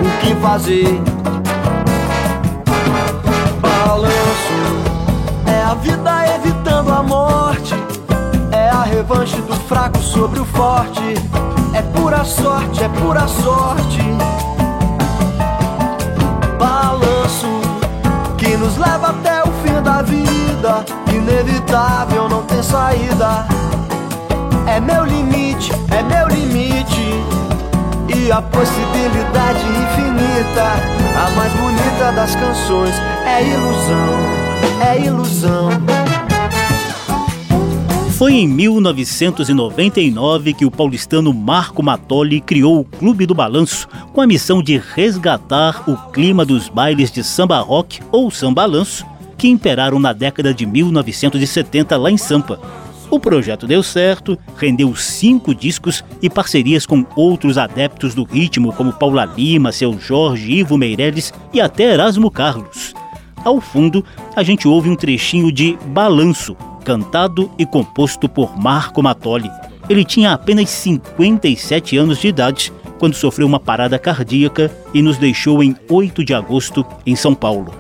o 0.01 0.21
que 0.21 0.35
fazer. 0.37 1.01
Balanço 3.61 4.61
é 5.47 5.63
a 5.63 5.75
vida 5.75 6.37
evitando 6.37 6.93
a 6.93 7.03
morte, 7.03 7.75
é 8.53 8.69
a 8.69 8.83
revanche 8.83 9.41
do 9.43 9.55
fraco 9.67 9.99
sobre 9.99 10.39
o 10.39 10.45
forte, 10.45 11.15
é 11.75 11.83
pura 11.83 12.25
sorte, 12.25 12.85
é 12.85 12.89
pura 12.89 13.27
sorte 13.27 14.17
nos 18.67 18.77
leva 18.79 19.11
até 19.11 19.43
o 19.45 19.53
fim 19.63 19.81
da 19.81 20.03
vida. 20.03 20.85
Inevitável, 21.13 22.29
não 22.29 22.43
tem 22.43 22.61
saída. 22.63 23.47
É 24.67 24.81
meu 24.81 25.05
limite, 25.05 25.71
é 25.97 26.03
meu 26.03 26.27
limite. 26.27 27.07
E 28.09 28.33
a 28.33 28.43
possibilidade 28.43 29.61
infinita, 29.61 30.67
a 31.17 31.31
mais 31.37 31.53
bonita 31.53 32.13
das 32.13 32.35
canções, 32.35 32.95
é 33.25 33.45
ilusão, 33.45 34.15
é 34.81 34.99
ilusão. 34.99 36.06
Foi 38.17 38.33
em 38.33 38.49
1999 38.49 40.55
que 40.55 40.65
o 40.65 40.71
paulistano 40.71 41.35
Marco 41.35 41.83
Matoli 41.83 42.41
criou 42.41 42.81
o 42.81 42.85
Clube 42.85 43.27
do 43.27 43.35
Balanço 43.35 43.87
com 44.15 44.23
a 44.23 44.27
missão 44.27 44.63
de 44.63 44.81
resgatar 44.95 45.85
o 45.87 45.99
clima 46.13 46.43
dos 46.43 46.71
bailes 46.71 47.13
de 47.13 47.23
samba 47.23 47.61
rock 47.61 48.01
ou 48.11 48.31
samba 48.31 48.65
lanço 48.65 49.05
que 49.37 49.49
imperaram 49.49 49.99
na 49.99 50.15
década 50.15 50.55
de 50.55 50.65
1970 50.65 51.95
lá 51.99 52.11
em 52.11 52.17
Sampa. 52.17 52.59
O 53.11 53.21
projeto 53.21 53.67
deu 53.67 53.83
certo, 53.83 54.39
rendeu 54.57 54.97
cinco 54.97 55.55
discos 55.55 56.03
e 56.23 56.31
parcerias 56.31 56.87
com 56.87 57.05
outros 57.15 57.59
adeptos 57.59 58.15
do 58.15 58.25
ritmo 58.25 58.73
como 58.73 58.95
Paula 58.95 59.27
Lima, 59.27 59.73
Seu 59.73 60.01
Jorge, 60.01 60.53
Ivo 60.53 60.79
Meirelles 60.79 61.35
e 61.53 61.61
até 61.61 61.93
Erasmo 61.93 62.31
Carlos. 62.31 62.95
Ao 63.45 63.61
fundo, 63.61 64.03
a 64.35 64.43
gente 64.43 64.67
ouve 64.67 64.89
um 64.89 64.97
trechinho 64.97 65.53
de 65.53 65.79
Balanço, 65.89 66.57
cantado 66.87 67.51
e 67.59 67.67
composto 67.67 68.29
por 68.29 68.57
Marco 68.57 69.03
Matoli. 69.03 69.51
Ele 69.91 70.05
tinha 70.05 70.33
apenas 70.33 70.71
57 70.71 71.97
anos 71.97 72.21
de 72.21 72.29
idade 72.29 72.73
quando 73.01 73.15
sofreu 73.15 73.45
uma 73.45 73.59
parada 73.59 73.99
cardíaca 73.99 74.71
e 74.95 75.03
nos 75.03 75.19
deixou 75.19 75.65
em 75.65 75.75
8 75.91 76.25
de 76.25 76.33
agosto 76.33 76.87
em 77.05 77.17
São 77.17 77.35
Paulo. 77.35 77.75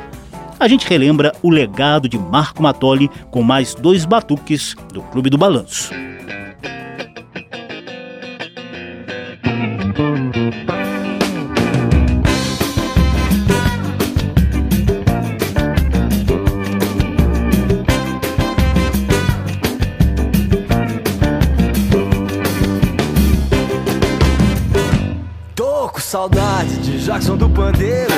A 0.58 0.66
gente 0.66 0.88
relembra 0.88 1.32
o 1.40 1.50
legado 1.50 2.08
de 2.08 2.18
Marco 2.18 2.60
Matoli 2.60 3.08
com 3.30 3.44
mais 3.44 3.76
dois 3.76 4.04
batuques 4.04 4.74
do 4.92 5.00
Clube 5.02 5.30
do 5.30 5.38
Balanço. 5.38 5.94
Jackson 27.16 27.38
do 27.38 27.48
Pandeiro. 27.48 28.12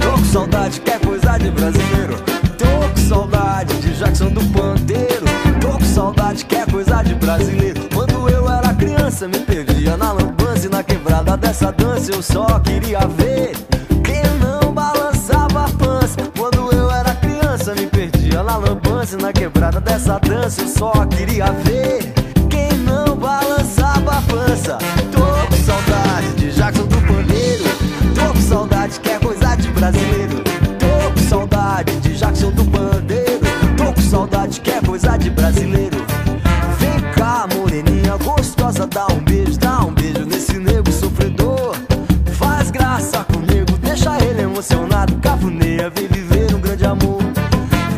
Tô 0.00 0.12
com 0.12 0.24
saudade, 0.26 0.80
quer 0.80 1.00
coisa 1.00 1.36
de 1.38 1.50
brasileiro. 1.50 2.14
Tô 2.56 2.88
com 2.88 3.08
saudade 3.08 3.74
de 3.80 3.98
Jackson 3.98 4.28
do 4.28 4.44
Pandeiro. 4.52 5.24
Tô 5.60 5.70
com 5.70 5.84
saudade, 5.84 6.44
quer 6.44 6.64
coisa 6.70 7.02
de 7.02 7.16
brasileiro. 7.16 7.80
Quando 7.92 8.28
eu 8.28 8.48
era 8.48 8.72
criança, 8.74 9.26
me 9.26 9.40
perdia 9.40 9.96
na 9.96 10.12
lambança 10.12 10.68
e 10.68 10.70
na 10.70 10.84
quebrada 10.84 11.36
dessa 11.36 11.72
dança. 11.72 12.12
Eu 12.12 12.22
só 12.22 12.60
queria 12.60 13.00
ver 13.00 13.56
quem 14.04 14.22
não 14.38 14.72
balançava 14.72 15.64
a 15.64 15.68
pança. 15.70 16.16
Quando 16.38 16.72
eu 16.72 16.88
era 16.92 17.12
criança, 17.16 17.74
me 17.74 17.88
perdia 17.88 18.40
na 18.44 18.56
lambança 18.56 19.16
e 19.18 19.20
na 19.20 19.32
quebrada 19.32 19.80
dessa 19.80 20.20
dança. 20.20 20.62
Eu 20.62 20.68
só 20.68 20.92
queria 21.06 21.46
ver 21.50 22.14
quem 22.48 22.78
não 22.78 23.16
balançava 23.16 24.18
a 24.18 24.22
pança. 24.22 24.78
Tô 25.10 25.48
com 25.48 25.64
saudade 25.64 26.34
de 26.36 26.52
Jackson 26.52 26.86
do 26.86 27.03
brasileiro. 29.84 30.42
Tô 30.78 31.10
com 31.12 31.28
saudade 31.28 32.00
de 32.00 32.14
Jackson 32.14 32.50
do 32.52 32.64
Bandeiro. 32.64 33.40
Tô 33.76 33.92
com 33.92 34.00
saudade, 34.00 34.60
quer 34.60 34.82
coisa 34.82 35.16
de 35.18 35.28
brasileiro. 35.28 35.98
Vem 36.78 37.00
cá, 37.12 37.46
moreninha 37.54 38.16
gostosa, 38.16 38.86
dá 38.86 39.06
um 39.08 39.22
beijo, 39.22 39.58
dá 39.58 39.80
um 39.80 39.92
beijo 39.92 40.24
nesse 40.24 40.58
nego 40.58 40.90
sofredor. 40.90 41.76
Faz 42.32 42.70
graça 42.70 43.24
comigo, 43.24 43.76
deixa 43.82 44.16
ele 44.24 44.42
emocionado, 44.42 45.16
cafuneia, 45.16 45.90
vem 45.90 46.08
viver 46.08 46.54
um 46.54 46.60
grande 46.60 46.86
amor. 46.86 47.22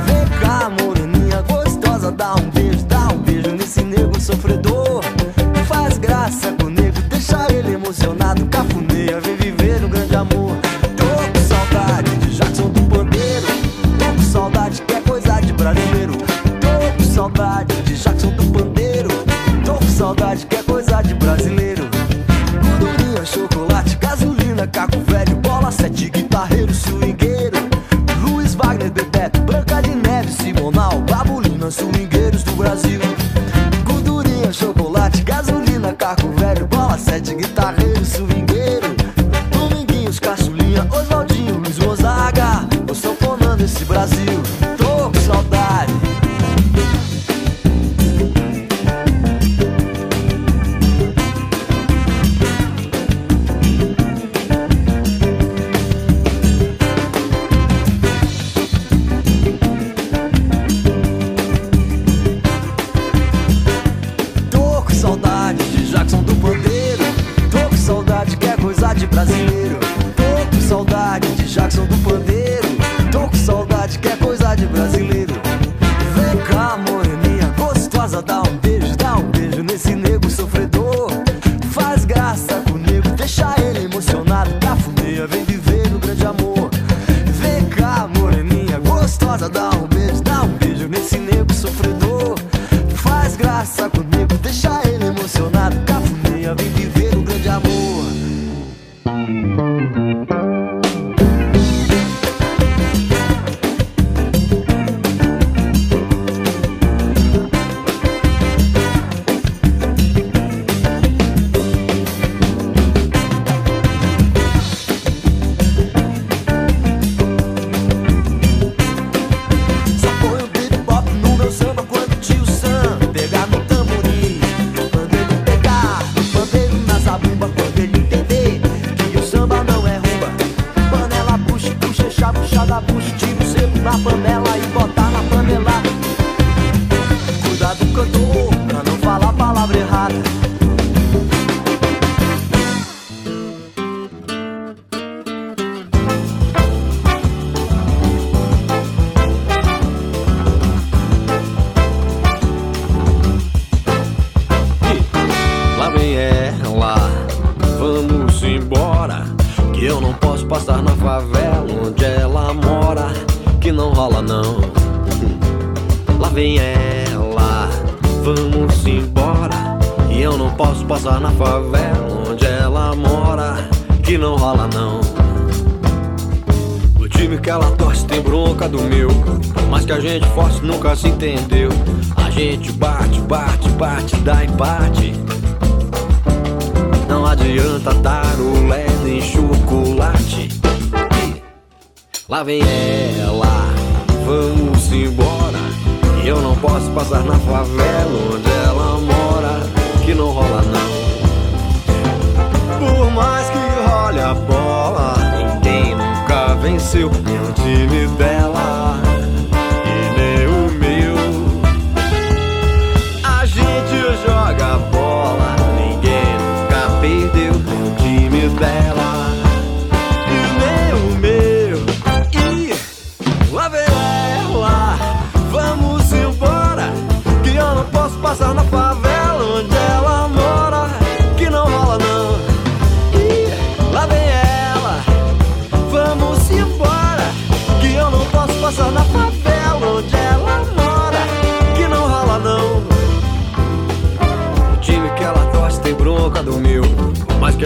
Vem 0.06 0.40
cá, 0.40 0.68
moreninha 0.68 1.42
gostosa, 1.42 2.10
dá 2.10 2.34
um 2.34 2.50
beijo, 2.50 2.84
dá 2.86 3.08
um 3.12 3.18
beijo 3.18 3.50
nesse 3.52 3.84
nego 3.84 4.20
sofredor. 4.20 4.85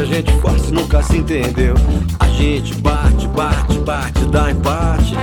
a 0.00 0.04
gente 0.04 0.32
faz 0.40 0.70
nunca 0.70 1.02
se 1.02 1.18
entendeu. 1.18 1.74
A 2.18 2.26
gente 2.28 2.74
bate, 2.76 3.28
bate, 3.28 3.78
bate, 3.80 4.24
dá 4.26 4.50
empate. 4.50 5.14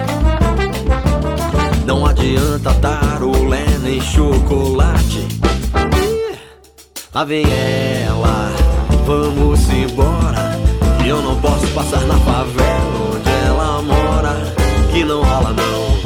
Não 1.85 2.05
adianta 2.05 2.73
tarolé 2.75 3.65
nem 3.81 3.99
chocolate. 3.99 5.27
Lá 7.11 7.23
vem 7.23 7.43
ela, 8.05 8.51
vamos 9.05 9.67
embora. 9.69 10.59
E 11.03 11.09
eu 11.09 11.23
não 11.23 11.39
posso 11.41 11.65
passar 11.69 12.01
na 12.01 12.17
favela 12.19 13.15
onde 13.15 13.29
ela 13.47 13.81
mora. 13.81 14.35
Que 14.91 15.03
não 15.03 15.23
rola 15.23 15.53
não. 15.53 15.96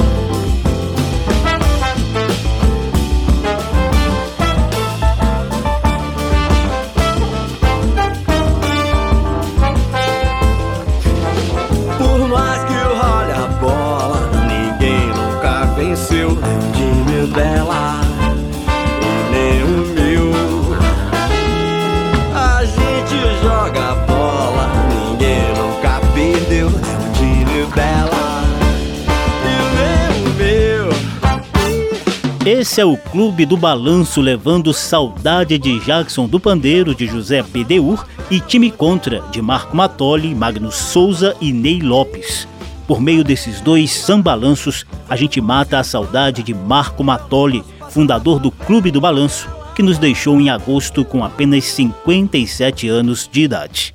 Esse 32.61 32.79
é 32.79 32.85
o 32.85 32.95
Clube 32.95 33.43
do 33.43 33.57
Balanço 33.57 34.21
levando 34.21 34.71
Saudade 34.71 35.57
de 35.57 35.79
Jackson 35.79 36.27
do 36.27 36.39
Pandeiro 36.39 36.93
de 36.93 37.07
José 37.07 37.41
Bedeur 37.41 38.05
e 38.29 38.39
Time 38.39 38.69
Contra 38.69 39.19
de 39.31 39.41
Marco 39.41 39.75
Matoli, 39.75 40.35
Magnus 40.35 40.75
Souza 40.75 41.35
e 41.41 41.51
Ney 41.51 41.81
Lopes. 41.81 42.47
Por 42.87 43.01
meio 43.01 43.23
desses 43.23 43.61
dois 43.61 43.89
sambalanços, 43.91 44.85
a 45.09 45.15
gente 45.15 45.41
mata 45.41 45.79
a 45.79 45.83
saudade 45.83 46.43
de 46.43 46.53
Marco 46.53 47.03
Matoli, 47.03 47.63
fundador 47.89 48.39
do 48.39 48.51
Clube 48.51 48.91
do 48.91 49.01
Balanço, 49.01 49.49
que 49.73 49.81
nos 49.81 49.97
deixou 49.97 50.39
em 50.39 50.51
agosto 50.51 51.03
com 51.03 51.23
apenas 51.23 51.63
57 51.63 52.87
anos 52.87 53.27
de 53.27 53.41
idade. 53.41 53.91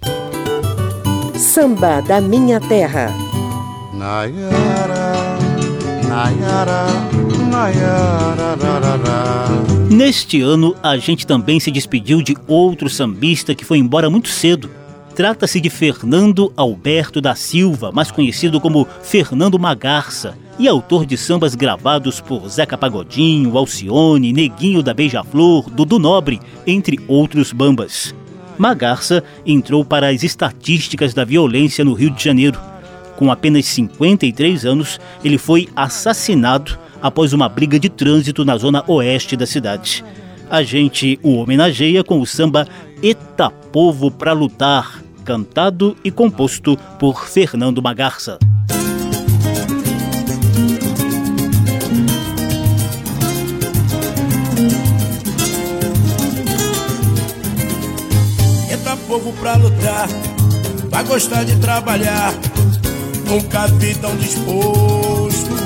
Samba 1.37 2.01
da 2.01 2.21
Minha 2.21 2.59
Terra 2.59 3.15
Nayara, 3.95 5.39
Nayara 6.09 7.16
Neste 9.91 10.43
ano, 10.43 10.77
a 10.83 10.97
gente 10.99 11.27
também 11.27 11.59
se 11.59 11.71
despediu 11.71 12.21
de 12.21 12.37
outro 12.47 12.91
sambista 12.91 13.55
que 13.55 13.65
foi 13.65 13.79
embora 13.79 14.11
muito 14.11 14.29
cedo. 14.29 14.71
Trata-se 15.15 15.59
de 15.61 15.71
Fernando 15.71 16.53
Alberto 16.55 17.21
da 17.21 17.35
Silva, 17.35 17.91
mais 17.91 18.11
conhecido 18.11 18.61
como 18.61 18.87
Fernando 19.03 19.59
Magarça, 19.59 20.37
e 20.59 20.69
autor 20.69 21.07
de 21.07 21.17
sambas 21.17 21.55
gravados 21.55 22.21
por 22.21 22.47
Zeca 22.49 22.77
Pagodinho, 22.77 23.57
Alcione, 23.57 24.33
Neguinho 24.33 24.83
da 24.83 24.93
Beija-Flor, 24.93 25.71
Dudu 25.71 25.99
Nobre, 25.99 26.41
entre 26.67 27.01
outros 27.09 27.53
bambas. 27.53 28.15
Magarça 28.59 29.25
entrou 29.47 29.85
para 29.85 30.09
as 30.09 30.23
estatísticas 30.23 31.15
da 31.15 31.25
violência 31.25 31.85
no 31.85 31.95
Rio 31.95 32.11
de 32.11 32.23
Janeiro. 32.23 32.61
Com 33.17 33.31
apenas 33.31 33.65
53 33.67 34.67
anos, 34.67 35.01
ele 35.25 35.39
foi 35.39 35.69
assassinado 35.75 36.79
após 37.03 37.33
uma 37.33 37.49
briga 37.49 37.79
de 37.79 37.89
trânsito 37.89 38.45
na 38.45 38.57
zona 38.57 38.85
oeste 38.87 39.37
da 39.37 39.47
cidade. 39.47 40.05
A 40.49 40.63
gente 40.63 41.19
o 41.23 41.37
homenageia 41.37 42.05
com 42.05 42.21
o 42.21 42.27
samba 42.27 42.67
Eta 43.03 43.51
Povo 43.51 44.11
pra 44.11 44.33
Lutar, 44.33 45.03
cantado 45.25 45.97
e 46.05 46.11
composto 46.11 46.77
por 46.99 47.29
Fernando 47.29 47.83
Magarça. 47.83 48.39
Etapovo 58.71 59.33
pra 59.35 59.57
lutar, 59.57 60.09
vai 60.89 61.05
gostar 61.05 61.45
de 61.45 61.57
trabalhar, 61.57 62.33
nunca 63.27 63.67
vi 63.67 63.95
tão 63.97 64.17
disposto 64.17 65.66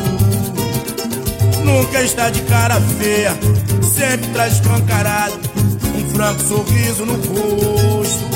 Nunca 1.65 2.03
está 2.03 2.31
de 2.31 2.43
cara 2.43 2.81
feia, 2.99 3.33
sempre 3.83 4.29
traz 4.33 4.55
escancarado 4.55 5.39
um 5.97 6.11
franco 6.11 6.41
sorriso 6.43 7.05
no 7.05 7.15
rosto. 7.15 8.31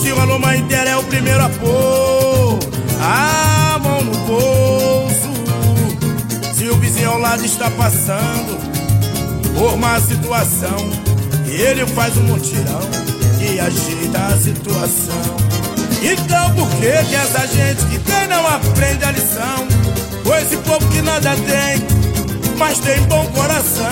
Se 0.00 0.12
o 0.12 0.20
aloma 0.20 0.56
inteira 0.56 0.90
é 0.90 0.96
o 0.96 1.02
primeiro 1.04 1.44
a 1.44 1.48
pôr 1.48 2.58
a 3.00 3.78
mão 3.78 4.02
no 4.02 4.16
bolso. 4.26 5.32
Se 6.54 6.68
o 6.68 6.76
vizinho 6.76 7.10
ao 7.10 7.18
lado 7.18 7.44
está 7.44 7.70
passando 7.70 8.58
por 9.56 9.74
uma 9.74 10.00
situação, 10.00 10.76
ele 11.46 11.86
faz 11.88 12.16
um 12.16 12.22
mutirão 12.22 12.80
e 13.40 13.60
ajeita 13.60 14.18
a 14.18 14.38
situação. 14.38 15.36
Então 16.02 16.54
por 16.54 16.68
que 16.76 17.04
que 17.08 17.14
essa 17.14 17.46
gente 17.46 17.84
que 17.86 17.98
tem 17.98 18.28
não 18.28 18.46
aprende 18.46 19.04
a 19.04 19.10
lição? 19.12 19.66
Com 20.32 20.38
esse 20.38 20.56
povo 20.56 20.88
que 20.88 21.02
nada 21.02 21.36
tem, 21.36 22.56
mas 22.56 22.78
tem 22.78 22.98
bom 23.02 23.26
coração. 23.34 23.84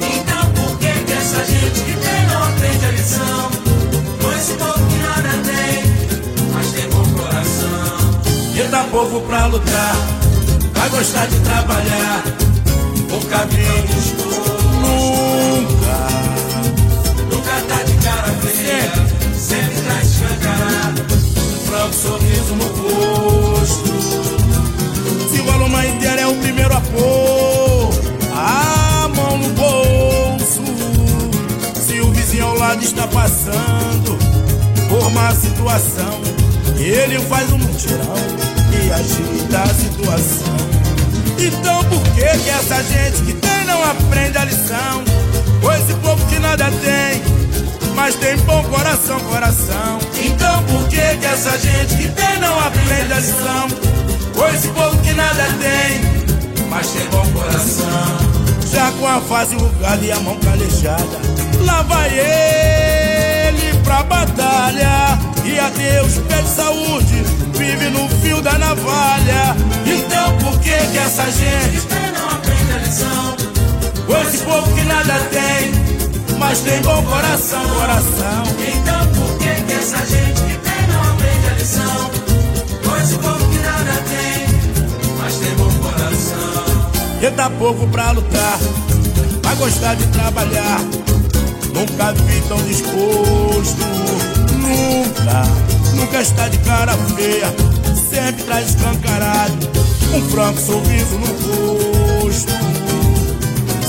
Então 0.00 0.50
por 0.54 0.78
que 0.78 0.86
que 0.86 1.12
essa 1.12 1.44
gente 1.44 1.80
que 1.82 1.92
tem 1.98 2.26
não 2.28 2.44
aprende 2.44 2.86
a 2.86 2.90
lição? 2.92 3.50
Com 4.22 4.32
esse 4.38 4.54
povo 4.54 4.86
que 4.86 4.96
nada 5.02 5.28
tem, 5.44 5.84
mas 6.54 6.66
tem 6.72 6.88
bom 6.88 7.04
coração. 7.12 8.22
E 8.54 8.62
dá 8.70 8.84
povo 8.84 9.20
pra 9.20 9.44
lutar, 9.48 9.96
vai 10.72 10.88
gostar 10.88 11.26
de 11.26 11.38
trabalhar. 11.40 12.24
Nunca 13.10 13.44
vi 13.44 13.79
situação, 35.60 36.20
ele 36.78 37.18
faz 37.20 37.52
um 37.52 37.58
mutirão 37.58 38.14
e 38.72 38.90
agita 38.92 39.62
a 39.62 39.74
situação. 39.74 40.56
Então 41.38 41.84
por 41.84 42.02
que 42.14 42.38
que 42.38 42.50
essa 42.50 42.82
gente 42.82 43.22
que 43.22 43.34
tem 43.34 43.64
não 43.66 43.84
aprende 43.84 44.38
a 44.38 44.44
lição? 44.44 45.04
Com 45.60 45.72
esse 45.72 45.92
povo 45.94 46.26
que 46.26 46.38
nada 46.38 46.64
tem, 46.82 47.22
mas 47.94 48.14
tem 48.14 48.38
bom 48.38 48.62
coração, 48.64 49.20
coração. 49.20 49.98
Então 50.24 50.62
por 50.64 50.88
que 50.88 51.18
que 51.18 51.26
essa 51.26 51.58
gente 51.58 51.94
que 51.96 52.08
tem 52.08 52.40
não 52.40 52.58
aprende 52.58 53.12
a 53.12 53.18
lição? 53.18 53.68
Com 54.34 54.48
esse 54.48 54.68
povo 54.68 54.96
que 55.02 55.12
nada 55.12 55.44
tem, 55.60 56.68
mas 56.70 56.88
tem 56.88 57.06
bom 57.10 57.26
coração. 57.32 58.30
Já 58.72 58.90
com 58.92 59.06
a 59.06 59.20
face 59.20 59.54
enrugada 59.54 60.02
e 60.02 60.10
a 60.10 60.20
mão 60.20 60.38
calejada, 60.38 61.20
lá 61.66 61.82
vai 61.82 62.08
ele 62.08 63.74
pra 63.84 64.02
batalha. 64.04 65.29
E 65.50 65.58
a 65.58 65.68
Deus 65.68 66.18
pede 66.28 66.48
saúde, 66.48 67.24
vive 67.54 67.88
no 67.90 68.08
fio 68.20 68.40
da 68.40 68.56
navalha. 68.56 69.56
Então 69.84 70.38
por 70.38 70.60
que 70.60 70.70
que 70.70 70.98
essa 70.98 71.24
gente 71.24 71.88
não 72.16 72.28
aprende 72.28 72.72
a 72.72 72.78
lição? 72.78 73.36
esse 74.28 74.44
povo 74.44 74.72
que 74.76 74.82
nada 74.82 75.14
tem, 75.32 76.38
mas 76.38 76.60
tem 76.60 76.80
bom 76.82 77.02
coração, 77.02 77.68
coração. 77.68 78.44
Então 78.60 79.06
por 79.08 79.38
que 79.38 79.62
que 79.64 79.72
essa 79.72 79.98
gente 80.06 80.40
que 80.40 80.56
tem 80.56 80.86
não 80.86 81.02
aprende 81.12 81.48
a 81.48 81.54
lição? 81.54 82.10
Esse 83.02 83.14
povo 83.18 83.50
que 83.50 83.58
nada 83.58 83.92
tem, 84.08 85.16
mas 85.18 85.34
tem 85.34 85.54
bom 85.56 85.72
coração. 85.82 87.20
Eita 87.20 87.50
povo 87.50 87.88
pra 87.88 88.12
lutar, 88.12 88.58
vai 89.42 89.56
gostar 89.56 89.96
de 89.96 90.06
trabalhar. 90.06 90.80
Nunca 91.74 92.12
vi 92.12 92.40
tão 92.48 92.62
disposto, 92.62 94.09
nunca, 94.70 95.42
nunca 95.94 96.20
está 96.20 96.48
de 96.48 96.58
cara 96.58 96.92
feia. 97.16 97.54
Sempre 98.10 98.44
traz 98.44 98.70
escancarado 98.70 99.70
um 100.14 100.28
franco 100.30 100.60
sorriso 100.60 101.18
no 101.18 102.22
rosto. 102.22 102.52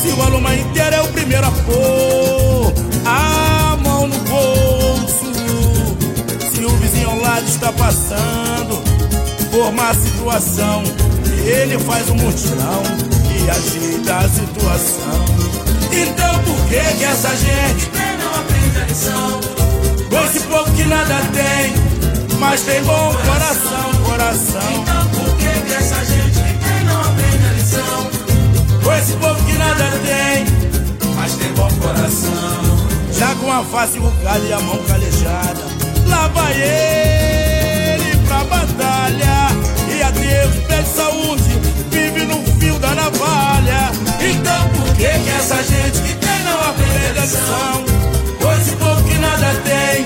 Se 0.01 0.09
o 0.09 0.21
aluma 0.23 0.55
inteiro 0.55 0.95
é 0.95 1.01
o 1.01 1.07
primeiro 1.07 1.45
a 1.45 1.51
pôr 1.51 2.73
a 3.05 3.77
mão 3.77 4.07
no 4.07 4.17
bolso. 4.19 5.31
Se 6.53 6.65
o 6.65 6.69
vizinho 6.77 7.09
ao 7.09 7.19
lado 7.19 7.47
está 7.47 7.71
passando 7.71 8.81
por 9.51 9.67
uma 9.67 9.93
situação, 9.93 10.83
ele 11.43 11.77
faz 11.79 12.09
um 12.09 12.15
mutirão 12.15 12.83
e 13.35 13.49
agita 13.49 14.17
a 14.17 14.29
situação. 14.29 15.25
Então 15.91 16.39
por 16.43 16.65
que 16.67 16.97
que 16.97 17.03
essa 17.03 17.35
gente 17.35 18.00
mas 22.51 22.63
tem 22.63 22.83
bom 22.83 23.13
coração, 23.13 24.03
coração? 24.03 24.61
Então 24.73 25.07
por 25.07 25.37
que 25.37 25.61
que 25.61 25.73
essa 25.73 26.03
gente 26.03 26.35
que 26.35 26.65
tem 26.65 26.83
não 26.83 26.99
aprende 26.99 27.47
a 27.47 27.53
lição? 27.53 28.11
Com 28.83 28.93
esse 28.93 29.13
povo 29.13 29.45
que 29.45 29.53
nada 29.53 29.85
tem, 30.05 30.45
Mas 31.15 31.33
tem 31.35 31.53
bom 31.53 31.69
coração. 31.79 32.89
já 33.17 33.33
com 33.35 33.49
a 33.53 33.63
face 33.63 33.97
enrugada 33.99 34.39
e 34.45 34.51
a 34.51 34.59
mão 34.59 34.77
calejada, 34.83 35.61
lá 36.07 36.27
vai 36.27 36.53
ele 36.61 38.17
pra 38.27 38.43
batalha. 38.43 39.47
E 39.87 40.03
a 40.03 40.11
Deus 40.11 40.55
pede 40.67 40.89
saúde, 40.89 41.57
vive 41.89 42.25
no 42.25 42.43
fio 42.59 42.77
da 42.79 42.93
navalha. 42.95 43.91
Então 44.19 44.67
por 44.75 44.93
que 44.97 45.07
que 45.07 45.29
essa 45.39 45.55
gente 45.63 46.01
que 46.01 46.15
tem 46.15 46.43
não 46.43 46.59
aprende 46.69 47.17
a 47.17 47.21
lição? 47.21 47.85
Com 48.41 48.51
esse 48.59 48.75
povo 48.75 49.03
que 49.07 49.17
nada 49.19 49.53
tem, 49.63 50.05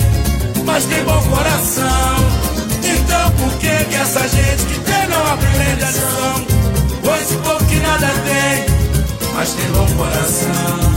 mas 0.63 0.85
tem 0.85 1.03
bom 1.05 1.23
coração. 1.23 2.34
Essa 4.05 4.27
gente 4.27 4.65
que 4.65 4.79
tem 4.81 5.07
não 5.07 5.33
aprende 5.33 5.83
a 5.83 5.87
lição? 5.87 6.45
Com 7.03 7.15
esse 7.15 7.35
povo 7.37 7.65
que 7.65 7.79
nada 7.79 8.07
tem, 8.07 8.65
Mas 9.33 9.53
tem 9.53 9.65
bom 9.71 9.87
coração. 9.97 10.95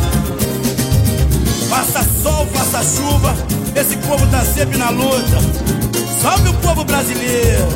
Faça 1.71 2.07
sol, 2.23 2.47
faça 2.53 2.83
chuva, 2.83 3.35
esse 3.75 3.97
povo 3.97 4.27
tá 4.27 4.45
sempre 4.45 4.77
na 4.77 4.91
luta. 4.91 5.39
Salve 6.21 6.51
o 6.51 6.55
povo 6.55 6.85
brasileiro! 6.85 7.69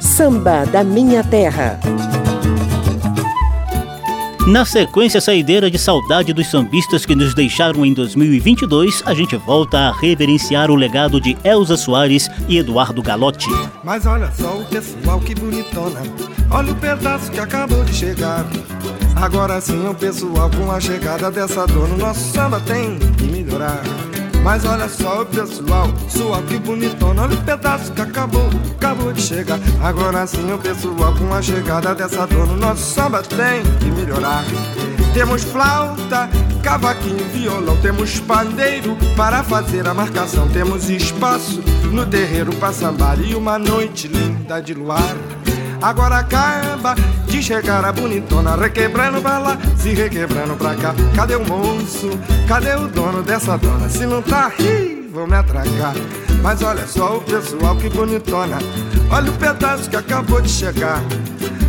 Samba 0.00 0.64
da 0.64 0.82
Minha 0.82 1.22
Terra. 1.22 1.78
Na 4.46 4.64
sequência 4.64 5.20
saideira 5.20 5.70
de 5.70 5.78
saudade 5.78 6.32
dos 6.32 6.50
sambistas 6.50 7.06
que 7.06 7.14
nos 7.14 7.32
deixaram 7.32 7.86
em 7.86 7.94
2022, 7.94 9.00
a 9.06 9.14
gente 9.14 9.36
volta 9.36 9.78
a 9.78 9.92
reverenciar 9.92 10.68
o 10.68 10.74
legado 10.74 11.20
de 11.20 11.38
Elza 11.44 11.76
Soares 11.76 12.28
e 12.48 12.58
Eduardo 12.58 13.00
Galotti. 13.00 13.48
Mas 13.84 14.04
olha 14.04 14.32
só 14.32 14.58
o 14.58 14.64
pessoal 14.64 15.20
que 15.20 15.36
bonitona. 15.36 16.00
Olha 16.50 16.72
o 16.72 16.74
pedaço 16.74 17.30
que 17.30 17.38
acabou 17.38 17.84
de 17.84 17.94
chegar. 17.94 18.44
Agora 19.14 19.60
sim 19.60 19.86
o 19.86 19.94
pessoal 19.94 20.50
com 20.50 20.72
a 20.72 20.80
chegada 20.80 21.30
dessa 21.30 21.64
dor 21.64 21.88
no 21.88 21.96
nosso 21.96 22.32
samba 22.32 22.58
tem 22.58 22.98
que 23.16 23.24
melhorar. 23.24 23.80
Mas 24.42 24.64
olha 24.64 24.88
só 24.88 25.22
o 25.22 25.26
pessoal, 25.26 25.86
sua 26.08 26.42
que 26.42 26.58
bonitona. 26.58 27.22
Olha 27.22 27.34
o 27.34 27.42
pedaço 27.42 27.92
que 27.92 28.02
acabou, 28.02 28.48
acabou 28.76 29.12
de 29.12 29.22
chegar. 29.22 29.58
Agora 29.82 30.26
sim 30.26 30.52
o 30.52 30.58
pessoal 30.58 31.14
com 31.14 31.32
a 31.32 31.40
chegada 31.40 31.94
dessa 31.94 32.26
dor 32.26 32.46
no 32.46 32.56
nosso 32.56 32.82
samba 32.92 33.22
tem 33.22 33.62
que 33.78 33.86
melhorar. 33.86 34.44
Temos 35.14 35.44
flauta, 35.44 36.28
cavaquinho, 36.62 37.24
violão, 37.32 37.76
temos 37.80 38.18
pandeiro 38.20 38.96
para 39.16 39.44
fazer 39.44 39.86
a 39.86 39.94
marcação. 39.94 40.48
Temos 40.48 40.90
espaço 40.90 41.62
no 41.92 42.04
terreiro 42.06 42.52
para 42.56 42.72
sambar 42.72 43.20
e 43.20 43.34
uma 43.34 43.58
noite 43.58 44.08
linda 44.08 44.60
de 44.60 44.74
luar. 44.74 45.14
Agora 45.82 46.18
acaba 46.18 46.94
de 47.26 47.42
chegar 47.42 47.84
a 47.84 47.90
bonitona, 47.90 48.54
requebrando 48.54 49.20
pra 49.20 49.38
lá, 49.38 49.58
se 49.76 49.92
requebrando 49.92 50.54
pra 50.54 50.76
cá. 50.76 50.94
Cadê 51.16 51.34
o 51.34 51.44
moço? 51.44 52.10
Cadê 52.46 52.76
o 52.76 52.86
dono 52.86 53.20
dessa 53.20 53.58
dona? 53.58 53.88
Se 53.88 54.06
não 54.06 54.22
tá, 54.22 54.52
ih, 54.60 55.10
vou 55.12 55.26
me 55.26 55.34
atracar. 55.34 55.92
Mas 56.40 56.62
olha 56.62 56.86
só 56.86 57.16
o 57.16 57.20
pessoal 57.20 57.74
que 57.74 57.88
bonitona, 57.88 58.58
olha 59.10 59.30
o 59.30 59.34
pedaço 59.34 59.90
que 59.90 59.96
acabou 59.96 60.40
de 60.40 60.48
chegar. 60.48 61.02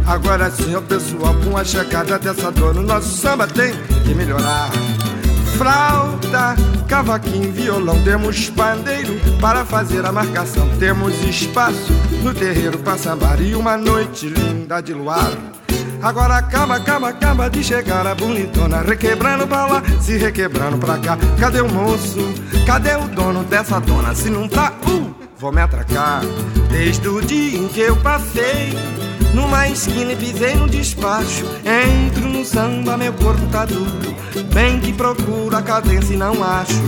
Agora 0.05 0.51
sim, 0.51 0.76
ó 0.76 0.82
pessoal, 0.82 1.34
com 1.43 1.57
a 1.57 1.64
chegada 1.64 2.20
dessa 2.20 2.51
dor, 2.51 2.78
o 2.78 2.84
nosso 2.84 3.18
samba 3.18 3.47
tem 3.47 3.74
que 4.03 4.14
melhorar. 4.14 4.70
Flauta, 5.57 6.55
cavaquinho, 6.88 7.51
violão, 7.51 7.99
temos 8.03 8.49
pandeiro 8.49 9.20
para 9.39 9.66
fazer 9.66 10.05
a 10.05 10.11
marcação. 10.11 10.68
Temos 10.80 11.14
espaço 11.24 11.93
no 12.24 12.34
terreiro 12.34 12.80
para 12.80 12.98
sambar 12.98 13.42
e 13.42 13.54
uma 13.54 13.76
noite 13.76 14.28
linda 14.28 14.82
de 14.82 14.94
luar. 14.94 15.32
Agora 16.02 16.38
acaba, 16.38 16.76
acaba, 16.76 17.10
acaba 17.10 17.50
de 17.50 17.64
chegar 17.64 18.06
a 18.06 18.14
bonitona 18.14 18.82
Requebrando 18.82 19.48
pra 19.48 19.66
lá, 19.66 19.84
se 20.02 20.18
requebrando 20.18 20.78
pra 20.78 20.98
cá 20.98 21.18
Cadê 21.40 21.62
o 21.62 21.72
moço? 21.72 22.20
Cadê 22.66 22.94
o 22.98 23.08
dono 23.08 23.46
dessa 23.46 23.80
dona? 23.80 24.14
Se 24.14 24.30
não 24.30 24.46
tá, 24.50 24.74
uh, 24.86 25.16
vou 25.38 25.54
me 25.54 25.62
atracar 25.62 26.22
Desde 26.70 27.08
o 27.08 27.22
dia 27.22 27.58
em 27.58 27.70
que 27.70 27.80
eu 27.80 27.96
passei 27.96 28.74
numa 29.34 29.70
esquina 29.70 30.12
e 30.12 30.16
pisei 30.18 30.56
no 30.56 30.68
despacho 30.68 31.46
Entro 31.64 32.28
no 32.28 32.44
samba, 32.44 32.98
meu 32.98 33.14
corpo 33.14 33.48
tá 33.48 33.64
duro 33.64 34.14
Bem 34.54 34.82
que 34.82 34.92
procuro 34.92 35.56
a 35.56 35.62
cadência 35.62 36.16
e 36.16 36.18
não 36.18 36.44
acho 36.44 36.84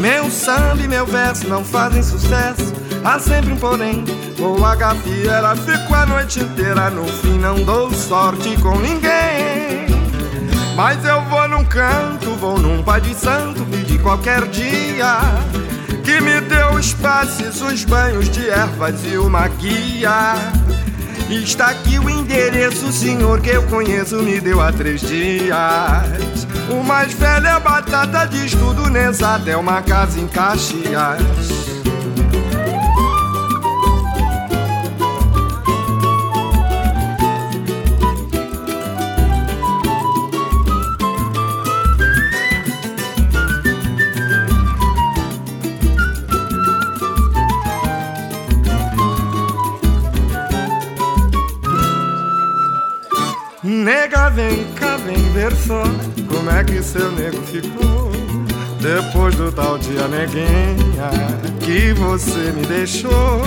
Meu 0.00 0.28
samba 0.32 0.82
e 0.82 0.88
meu 0.88 1.06
verso 1.06 1.46
não 1.46 1.64
fazem 1.64 2.02
sucesso 2.02 2.80
Há 3.04 3.18
sempre 3.18 3.52
um 3.52 3.56
porém 3.56 4.04
Boa 4.38 4.74
gafieira, 4.74 5.56
fico 5.56 5.94
a 5.94 6.04
noite 6.04 6.40
inteira 6.40 6.90
No 6.90 7.06
fim 7.06 7.38
não 7.38 7.56
dou 7.62 7.92
sorte 7.92 8.56
com 8.60 8.78
ninguém 8.78 9.86
Mas 10.76 11.02
eu 11.04 11.22
vou 11.24 11.48
num 11.48 11.64
canto, 11.64 12.30
vou 12.36 12.58
num 12.58 12.82
pai 12.82 13.00
de 13.00 13.14
santo 13.14 13.64
Pedir 13.66 14.00
qualquer 14.02 14.46
dia 14.48 15.18
Que 16.04 16.20
me 16.20 16.40
dê 16.42 16.62
os 16.76 16.92
passes, 16.94 17.60
os 17.62 17.84
banhos 17.84 18.28
de 18.28 18.48
ervas 18.48 19.00
e 19.04 19.16
uma 19.16 19.48
guia 19.48 20.34
Está 21.30 21.68
aqui 21.68 21.96
o 21.96 22.10
endereço, 22.10 22.86
o 22.86 22.92
senhor 22.92 23.40
que 23.40 23.50
eu 23.50 23.62
conheço 23.68 24.16
me 24.16 24.40
deu 24.40 24.60
há 24.60 24.72
três 24.72 25.00
dias. 25.00 25.54
O 26.68 26.82
mais 26.82 27.12
velho 27.12 27.46
é 27.46 27.60
batata 27.60 28.26
de 28.26 28.46
estudo 28.46 28.90
nessa 28.90 29.36
até 29.36 29.56
uma 29.56 29.80
casa 29.80 30.18
em 30.18 30.26
Caxias. 30.26 31.79
Vem 54.30 54.64
cá, 54.74 54.96
vem 54.96 55.22
ver 55.32 55.54
só 55.56 55.82
como 56.28 56.50
é 56.50 56.64
que 56.64 56.82
seu 56.82 57.10
nego 57.12 57.42
ficou. 57.42 58.10
Depois 58.80 59.34
do 59.34 59.52
tal 59.52 59.78
dia, 59.78 60.08
neguinha, 60.08 61.10
que 61.60 61.92
você 61.92 62.52
me 62.52 62.64
deixou. 62.66 63.42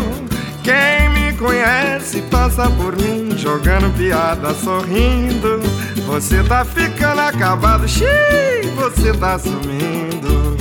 Quem 0.63 1.09
me 1.09 1.33
conhece 1.37 2.21
passa 2.29 2.69
por 2.69 2.95
mim, 2.95 3.35
jogando 3.37 3.91
piada, 3.97 4.53
sorrindo. 4.53 5.59
Você 6.05 6.43
tá 6.43 6.63
ficando 6.63 7.19
acabado, 7.19 7.87
xiii, 7.87 8.71
você 8.75 9.11
tá 9.13 9.39
sumindo. 9.39 10.55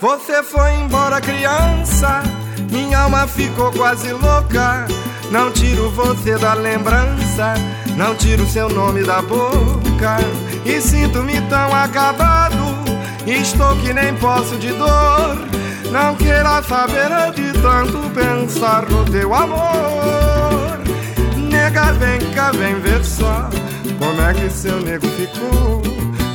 Você 0.00 0.42
foi 0.42 0.74
embora, 0.74 1.20
criança, 1.20 2.22
minha 2.70 2.98
alma 3.00 3.26
ficou 3.26 3.72
quase 3.72 4.12
louca. 4.12 4.86
Não 5.30 5.50
tiro 5.50 5.88
você 5.90 6.36
da 6.36 6.54
lembrança, 6.54 7.54
não 7.96 8.14
tiro 8.14 8.46
seu 8.46 8.68
nome 8.68 9.02
da 9.02 9.22
boca. 9.22 10.18
E 10.64 10.80
sinto-me 10.80 11.40
tão 11.42 11.74
acabado, 11.74 12.74
estou 13.26 13.76
que 13.76 13.92
nem 13.92 14.14
posso 14.16 14.56
de 14.56 14.68
dor. 14.68 15.36
Não 15.90 16.14
queira 16.16 16.62
saber 16.62 17.32
de 17.34 17.52
tanto 17.60 17.98
pensar 18.10 18.88
no 18.88 19.04
teu 19.04 19.32
amor. 19.34 20.78
Nega, 21.36 21.92
vem 21.92 22.18
cá, 22.32 22.50
vem 22.50 22.80
ver 22.80 23.04
só 23.04 23.48
como 23.98 24.20
é 24.22 24.34
que 24.34 24.50
seu 24.50 24.80
nego 24.80 25.06
ficou. 25.08 25.82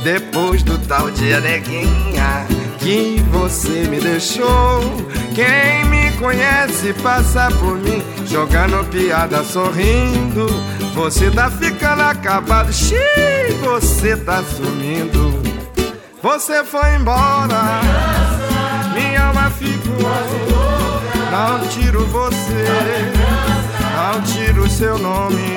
Depois 0.02 0.62
do 0.62 0.78
tal 0.78 1.10
dia, 1.10 1.40
neguinha, 1.40 2.46
que 2.78 3.22
você 3.30 3.86
me 3.86 4.00
deixou. 4.00 4.80
Quem 5.34 5.84
me 5.90 6.10
conhece 6.12 6.94
passa 7.02 7.48
por 7.58 7.76
mim, 7.76 8.02
jogando 8.26 8.82
piada, 8.88 9.44
sorrindo. 9.44 10.46
Você 10.94 11.30
tá 11.30 11.50
ficando 11.50 12.02
acabado, 12.02 12.72
xiii, 12.72 13.54
você 13.62 14.16
tá 14.16 14.42
sumindo. 14.42 15.40
Você 16.22 16.62
foi 16.64 16.96
embora, 16.96 17.80
minha 18.94 19.26
alma 19.26 19.50
ficou. 19.50 20.10
Não 21.30 21.66
tiro 21.68 22.04
você, 22.06 22.64
não 23.96 24.20
tiro 24.22 24.68
seu 24.68 24.98
nome. 24.98 25.56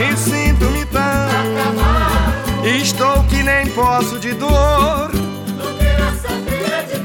E 0.00 0.16
sinto-me 0.16 0.84
tão, 0.86 1.28
estou 2.64 3.22
que 3.24 3.42
nem 3.42 3.66
posso 3.68 4.18
de 4.18 4.32
dor. 4.32 5.10
Não 5.56 5.74
queira 5.78 6.12
saber 6.20 6.86
de 6.92 6.98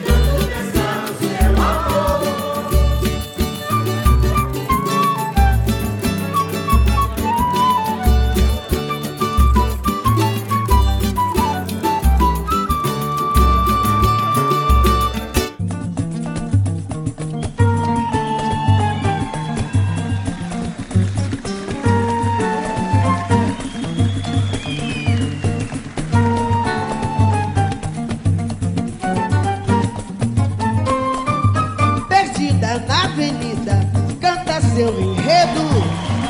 seu 34.80 34.98
enredo 34.98 35.68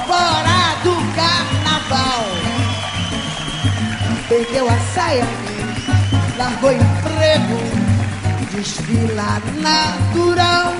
fora 0.08 0.74
do 0.84 0.96
carnaval. 1.14 2.26
Perdeu 4.28 4.68
a 4.68 4.80
saia, 4.96 5.24
largou 6.36 6.72
emprego, 6.72 7.60
desfila 8.52 9.40
natural. 9.62 10.74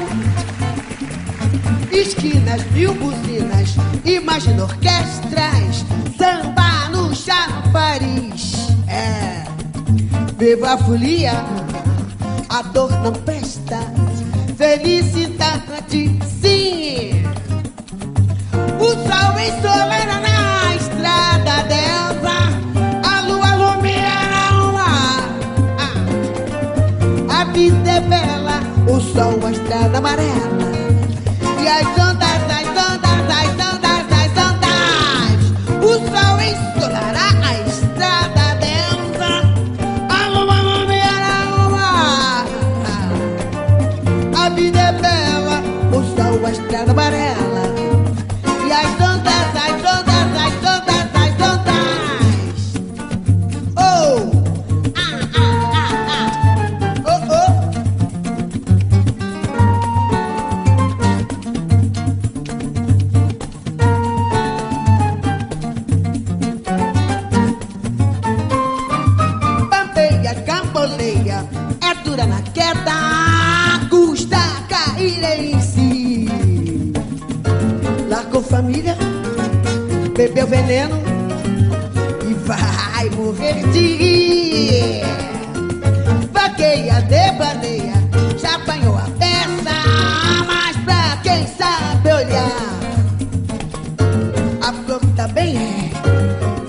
Esquinas, 1.92 2.64
mil 2.72 2.96
buzinas, 2.96 3.76
imagina 4.04 4.64
orquestras, 4.64 5.86
samba 6.18 6.90
no 6.90 7.16
chafariz. 7.16 8.74
É, 8.88 9.44
beba 10.34 10.74
a 10.74 10.78
folia, 10.80 11.34
a 12.50 12.64
dor 12.64 12.92
não 13.04 13.14
presta, 13.14 13.78
felicidade. 14.58 16.19
O 18.90 18.94
sol 19.08 19.34
ensolara 19.48 20.18
na 20.28 20.76
estrada 20.76 21.56
dela, 21.72 22.40
a 23.06 23.22
lua 23.28 23.50
ilumina 23.56 24.42
o 24.64 24.74
mar. 24.74 25.22
Ah, 25.78 27.42
A 27.42 27.44
vida 27.54 27.92
é 27.92 28.00
bela, 28.02 28.58
o 28.88 29.00
sol 29.00 29.40
a 29.46 29.52
estrada 29.52 29.98
amarela. 30.00 30.70
E 31.62 31.68
as 31.68 31.88
ondas, 32.08 32.29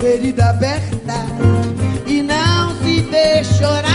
ferida 0.01 0.49
aberta 0.49 1.13
e 2.07 2.23
não 2.23 2.75
se 2.81 3.01
vê 3.01 3.43
chorar. 3.43 3.90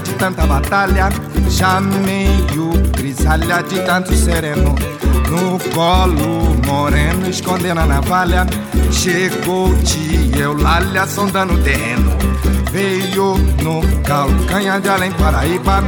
De 0.00 0.12
tanta 0.14 0.46
batalha, 0.46 1.08
já 1.48 1.80
meio 1.80 2.70
grisalha 2.96 3.62
de 3.62 3.80
tanto 3.80 4.14
sereno. 4.14 4.74
No 5.28 5.58
colo 5.74 6.56
moreno, 6.66 7.28
escondendo 7.28 7.80
a 7.80 7.86
navalha, 7.86 8.46
chegou 8.90 9.74
tia 9.84 10.44
Eulália 10.44 11.06
sondando 11.06 11.54
o 11.54 11.62
terreno. 11.62 12.16
Veio 12.72 13.36
no 13.62 13.80
calcanha 14.02 14.80
de 14.80 14.88
além 14.88 15.12
Paraíba, 15.12 15.84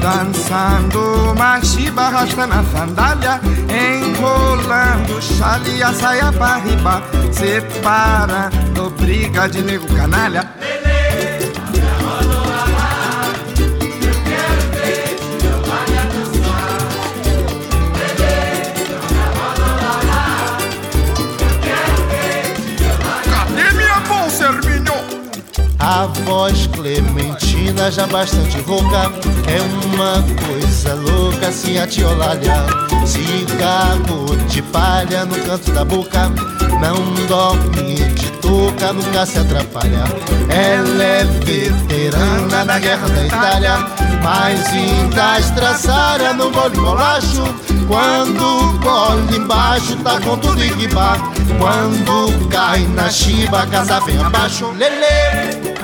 dançando 0.00 1.34
machiba, 1.36 2.02
arrastando 2.02 2.54
a 2.54 2.64
sandália, 2.64 3.40
enrolando 3.68 5.20
chale 5.20 5.76
e 5.76 5.82
a 5.82 5.92
saia 5.92 6.32
pra 6.32 6.56
riba, 6.56 7.02
separando 7.32 8.90
briga 8.98 9.48
de 9.48 9.62
nego 9.62 9.86
canalha. 9.94 10.44
A 25.88 26.06
voz 26.24 26.66
clementina 26.66 27.92
já 27.92 28.08
bastante 28.08 28.58
rouca 28.62 29.02
É 29.46 29.60
uma 29.86 30.20
coisa 30.44 30.94
louca 30.94 31.52
se 31.52 31.78
a 31.78 31.86
tiolalha 31.86 32.66
Cigarro 33.06 34.36
de 34.48 34.62
palha 34.62 35.24
no 35.24 35.36
canto 35.44 35.70
da 35.70 35.84
boca 35.84 36.28
Não 36.80 37.26
dorme 37.28 37.94
de 37.94 38.30
touca, 38.42 38.92
nunca 38.92 39.24
se 39.24 39.38
atrapalha. 39.38 40.02
Ela 40.48 41.04
é 41.04 41.24
veterana 41.44 42.64
da 42.64 42.78
guerra 42.80 43.08
da 43.08 43.24
Itália 43.24 43.78
Mas 44.24 44.66
ainda 44.66 45.38
estraçalha 45.38 46.32
no 46.32 46.50
gole 46.50 46.74
bolacho 46.74 47.44
Quando 47.86 48.76
gole 48.80 49.36
embaixo 49.36 49.94
tá 49.98 50.20
com 50.20 50.36
tudo 50.36 50.64
em 50.64 50.72
riba. 50.72 51.16
Quando 51.60 52.48
cai 52.48 52.80
na 52.88 53.08
chiba, 53.08 53.64
casa 53.66 54.00
vem 54.00 54.18
abaixo. 54.18 54.66
Lele! 54.76 55.75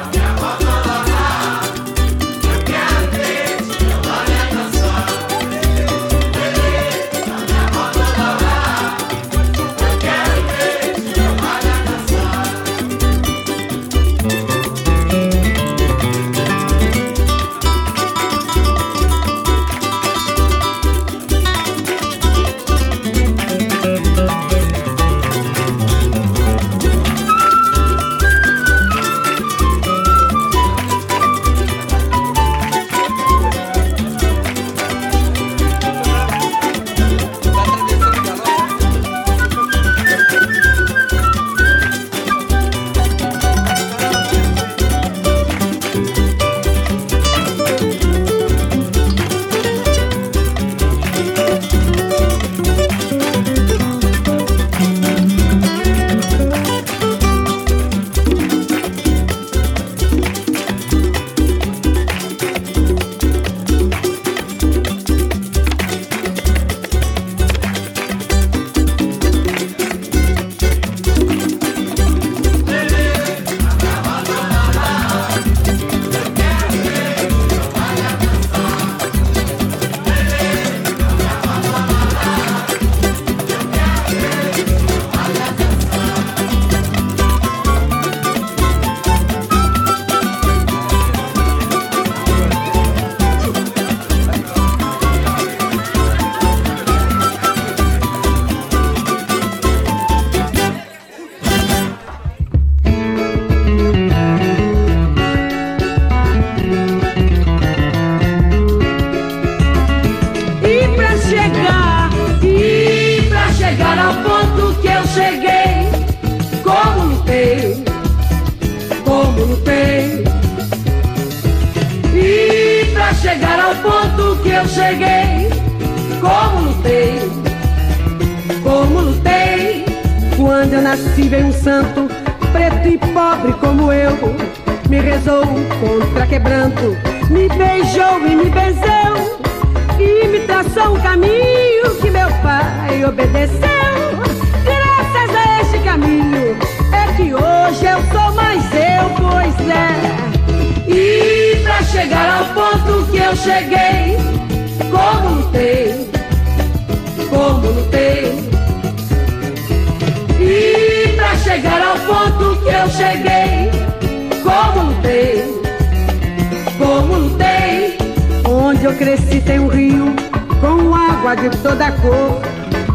Eu 168.93 168.97
cresci 168.97 169.41
tem 169.41 169.59
um 169.59 169.69
rio 169.69 170.15
com 170.61 170.95
água 170.95 171.35
de 171.35 171.51
toda 171.59 171.91
cor. 171.93 172.41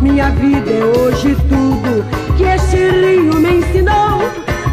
Minha 0.01 0.29
vida 0.29 0.69
é 0.69 0.83
hoje 0.83 1.35
tudo 1.49 2.05
que 2.35 2.43
este 2.43 2.77
rio 2.77 3.33
me 3.35 3.57
ensinou. 3.57 4.21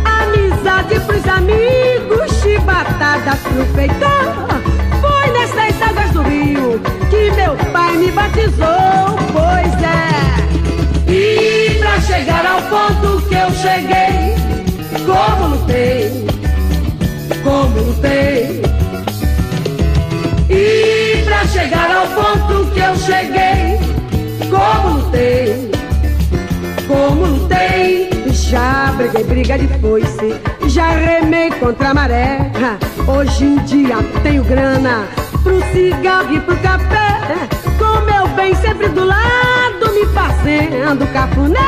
Amizade 0.04 1.00
pros 1.00 1.26
amigos, 1.26 2.30
chibatadas 2.42 3.38
pro 3.40 3.64
feitor. 3.74 4.60
Foi 5.00 5.32
nessas 5.32 5.82
águas 5.82 6.10
do 6.10 6.22
rio 6.22 6.80
que 7.08 7.30
meu 7.30 7.56
pai 7.72 7.96
me 7.96 8.10
batizou, 8.10 9.16
pois 9.32 9.72
é. 9.82 11.10
E 11.10 11.78
pra 11.78 12.00
chegar 12.02 12.44
ao 12.44 12.62
ponto 12.62 13.26
que 13.28 13.34
eu 13.34 13.50
cheguei, 13.52 14.34
como 15.06 15.54
lutei, 15.54 16.26
como 17.42 17.80
lutei. 17.80 18.63
Chegar 21.64 21.90
ao 21.90 22.06
ponto 22.08 22.70
que 22.72 22.80
eu 22.80 22.94
cheguei, 22.96 23.78
como 24.50 24.96
lutei, 24.98 25.70
como 26.86 27.24
lutei. 27.24 28.10
Já 28.30 28.92
briguei 28.96 29.24
briga 29.24 29.58
de 29.58 29.68
foice, 29.78 30.36
já 30.66 30.90
remei 30.90 31.50
contra 31.52 31.90
a 31.90 31.94
maré. 31.94 32.50
Hoje 33.06 33.44
em 33.44 33.56
dia 33.64 33.96
tenho 34.22 34.44
grana 34.44 35.06
pro 35.42 35.62
cigarro 35.72 36.34
e 36.34 36.40
pro 36.40 36.56
café. 36.58 37.48
Com 37.78 38.04
meu 38.04 38.28
bem 38.36 38.54
sempre 38.56 38.88
do 38.88 39.04
lado, 39.04 39.92
me 39.94 40.06
fazendo 40.12 41.10
cafuné. 41.12 41.60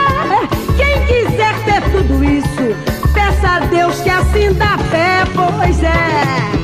Quem 0.77 1.07
quiser 1.07 1.55
ter 1.65 1.81
tudo 1.91 2.23
isso, 2.23 2.77
peça 3.15 3.49
a 3.49 3.61
Deus 3.61 3.99
que 4.01 4.11
assim 4.11 4.53
dá 4.53 4.77
fé, 4.91 5.25
pois 5.35 5.83
é. 5.83 6.57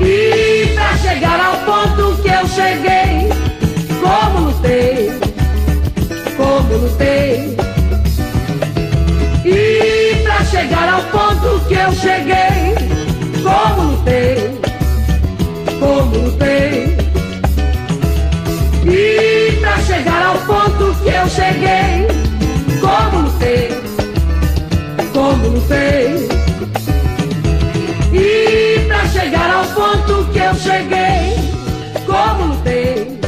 E 0.00 0.72
pra 0.74 0.96
chegar 0.96 1.40
ao 1.40 1.57
eu 2.40 2.46
cheguei, 2.46 3.28
como 4.00 4.46
lutei, 4.46 5.10
como 6.36 6.76
lutei. 6.76 7.56
E 9.44 10.22
pra 10.22 10.44
chegar 10.44 10.88
ao 10.88 11.02
ponto 11.04 11.66
que 11.66 11.74
eu 11.74 11.92
cheguei, 11.92 12.74
como 13.42 13.90
lutei, 13.90 14.60
como 15.80 16.16
lutei. 16.16 16.96
E 18.84 19.58
pra 19.60 19.78
chegar 19.80 20.22
ao 20.22 20.38
ponto 20.38 20.94
que 21.02 21.08
eu 21.08 21.28
cheguei, 21.28 22.06
como 22.80 23.22
lutei, 23.22 23.68
como 25.12 25.48
lutei. 25.48 26.28
E 28.12 28.86
pra 28.86 29.08
chegar 29.08 29.50
ao 29.50 29.64
ponto 29.64 30.32
que 30.32 30.38
eu 30.38 30.54
cheguei, 30.54 31.37
como 32.08 32.54
lutei, 32.54 33.18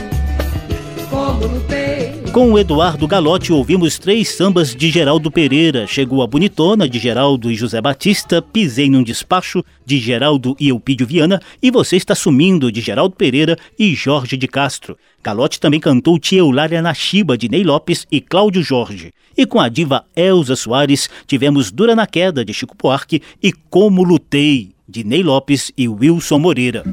como 1.10 1.46
lutei. 1.46 2.20
Com 2.32 2.52
o 2.52 2.58
Eduardo 2.58 3.06
Galotti 3.06 3.52
ouvimos 3.52 3.98
três 3.98 4.28
sambas 4.28 4.74
de 4.74 4.90
Geraldo 4.90 5.30
Pereira. 5.30 5.86
Chegou 5.86 6.22
a 6.22 6.26
Bonitona, 6.26 6.88
de 6.88 6.98
Geraldo 6.98 7.50
e 7.50 7.56
José 7.56 7.80
Batista, 7.80 8.40
Pisei 8.40 8.88
num 8.88 9.02
Despacho, 9.02 9.62
de 9.84 9.98
Geraldo 9.98 10.56
e 10.58 10.68
Eupídio 10.68 11.06
Viana, 11.06 11.42
e 11.60 11.70
Você 11.70 11.96
Está 11.96 12.14
Sumindo, 12.14 12.72
de 12.72 12.80
Geraldo 12.80 13.16
Pereira 13.16 13.58
e 13.78 13.94
Jorge 13.94 14.36
de 14.36 14.48
Castro. 14.48 14.96
Galotti 15.22 15.60
também 15.60 15.80
cantou 15.80 16.18
Tia 16.18 16.38
Eulália 16.38 16.80
na 16.80 16.94
Chiba, 16.94 17.36
de 17.36 17.48
Ney 17.48 17.64
Lopes 17.64 18.06
e 18.10 18.20
Cláudio 18.20 18.62
Jorge. 18.62 19.12
E 19.36 19.44
com 19.44 19.60
a 19.60 19.68
diva 19.68 20.04
Elza 20.16 20.56
Soares, 20.56 21.10
tivemos 21.26 21.70
Dura 21.70 21.94
na 21.94 22.06
Queda, 22.06 22.44
de 22.44 22.54
Chico 22.54 22.76
Buarque, 22.80 23.20
e 23.42 23.52
Como 23.52 24.04
Lutei, 24.04 24.70
de 24.88 25.04
Ney 25.04 25.22
Lopes 25.22 25.70
e 25.76 25.88
Wilson 25.88 26.38
Moreira. 26.38 26.84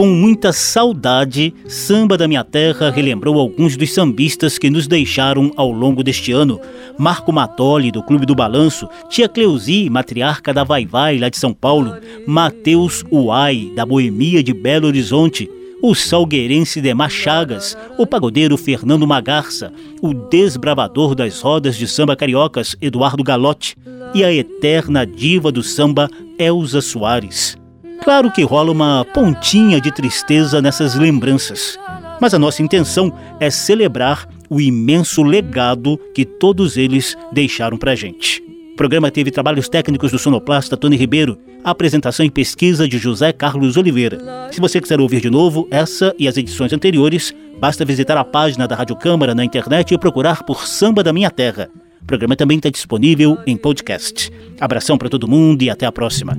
Com 0.00 0.06
muita 0.06 0.50
saudade, 0.50 1.52
Samba 1.68 2.16
da 2.16 2.26
Minha 2.26 2.42
Terra 2.42 2.90
relembrou 2.90 3.38
alguns 3.38 3.76
dos 3.76 3.92
sambistas 3.92 4.56
que 4.56 4.70
nos 4.70 4.86
deixaram 4.86 5.52
ao 5.58 5.70
longo 5.70 6.02
deste 6.02 6.32
ano. 6.32 6.58
Marco 6.98 7.30
Matoli, 7.30 7.92
do 7.92 8.02
Clube 8.02 8.24
do 8.24 8.34
Balanço, 8.34 8.88
Tia 9.10 9.28
Cleusi, 9.28 9.90
matriarca 9.90 10.54
da 10.54 10.64
Vai 10.64 10.86
Vai, 10.86 11.18
lá 11.18 11.28
de 11.28 11.36
São 11.36 11.52
Paulo, 11.52 11.92
Matheus 12.26 13.04
Uai, 13.12 13.70
da 13.76 13.84
Boemia 13.84 14.42
de 14.42 14.54
Belo 14.54 14.86
Horizonte, 14.86 15.50
o 15.82 15.94
salgueirense 15.94 16.80
Demar 16.80 17.10
Chagas, 17.10 17.76
o 17.98 18.06
pagodeiro 18.06 18.56
Fernando 18.56 19.06
Magarça, 19.06 19.70
o 20.00 20.14
desbravador 20.14 21.14
das 21.14 21.42
rodas 21.42 21.76
de 21.76 21.86
samba 21.86 22.16
cariocas 22.16 22.74
Eduardo 22.80 23.22
Galotti 23.22 23.76
e 24.14 24.24
a 24.24 24.32
eterna 24.32 25.04
diva 25.04 25.52
do 25.52 25.62
samba 25.62 26.08
Elza 26.38 26.80
Soares. 26.80 27.59
Claro 28.02 28.30
que 28.30 28.42
rola 28.42 28.72
uma 28.72 29.04
pontinha 29.04 29.80
de 29.80 29.92
tristeza 29.92 30.62
nessas 30.62 30.94
lembranças, 30.94 31.78
mas 32.20 32.32
a 32.32 32.38
nossa 32.38 32.62
intenção 32.62 33.12
é 33.38 33.50
celebrar 33.50 34.26
o 34.48 34.60
imenso 34.60 35.22
legado 35.22 35.98
que 36.14 36.24
todos 36.24 36.76
eles 36.76 37.16
deixaram 37.32 37.76
pra 37.76 37.94
gente. 37.94 38.42
O 38.72 38.76
programa 38.76 39.10
teve 39.10 39.30
trabalhos 39.30 39.68
técnicos 39.68 40.10
do 40.10 40.18
sonoplasta 40.18 40.76
Tony 40.76 40.96
Ribeiro, 40.96 41.38
apresentação 41.62 42.24
e 42.24 42.30
pesquisa 42.30 42.88
de 42.88 42.96
José 42.96 43.32
Carlos 43.32 43.76
Oliveira. 43.76 44.48
Se 44.50 44.60
você 44.60 44.80
quiser 44.80 44.98
ouvir 44.98 45.20
de 45.20 45.28
novo 45.28 45.68
essa 45.70 46.14
e 46.18 46.26
as 46.26 46.36
edições 46.38 46.72
anteriores, 46.72 47.34
basta 47.60 47.84
visitar 47.84 48.16
a 48.16 48.24
página 48.24 48.66
da 48.66 48.74
Rádio 48.74 48.96
Câmara 48.96 49.34
na 49.34 49.44
internet 49.44 49.92
e 49.92 49.98
procurar 49.98 50.42
por 50.44 50.66
Samba 50.66 51.02
da 51.02 51.12
Minha 51.12 51.30
Terra. 51.30 51.68
O 52.02 52.06
programa 52.06 52.34
também 52.34 52.56
está 52.56 52.70
disponível 52.70 53.38
em 53.46 53.56
podcast. 53.56 54.32
Abração 54.58 54.96
para 54.96 55.10
todo 55.10 55.28
mundo 55.28 55.62
e 55.62 55.68
até 55.68 55.84
a 55.84 55.92
próxima. 55.92 56.38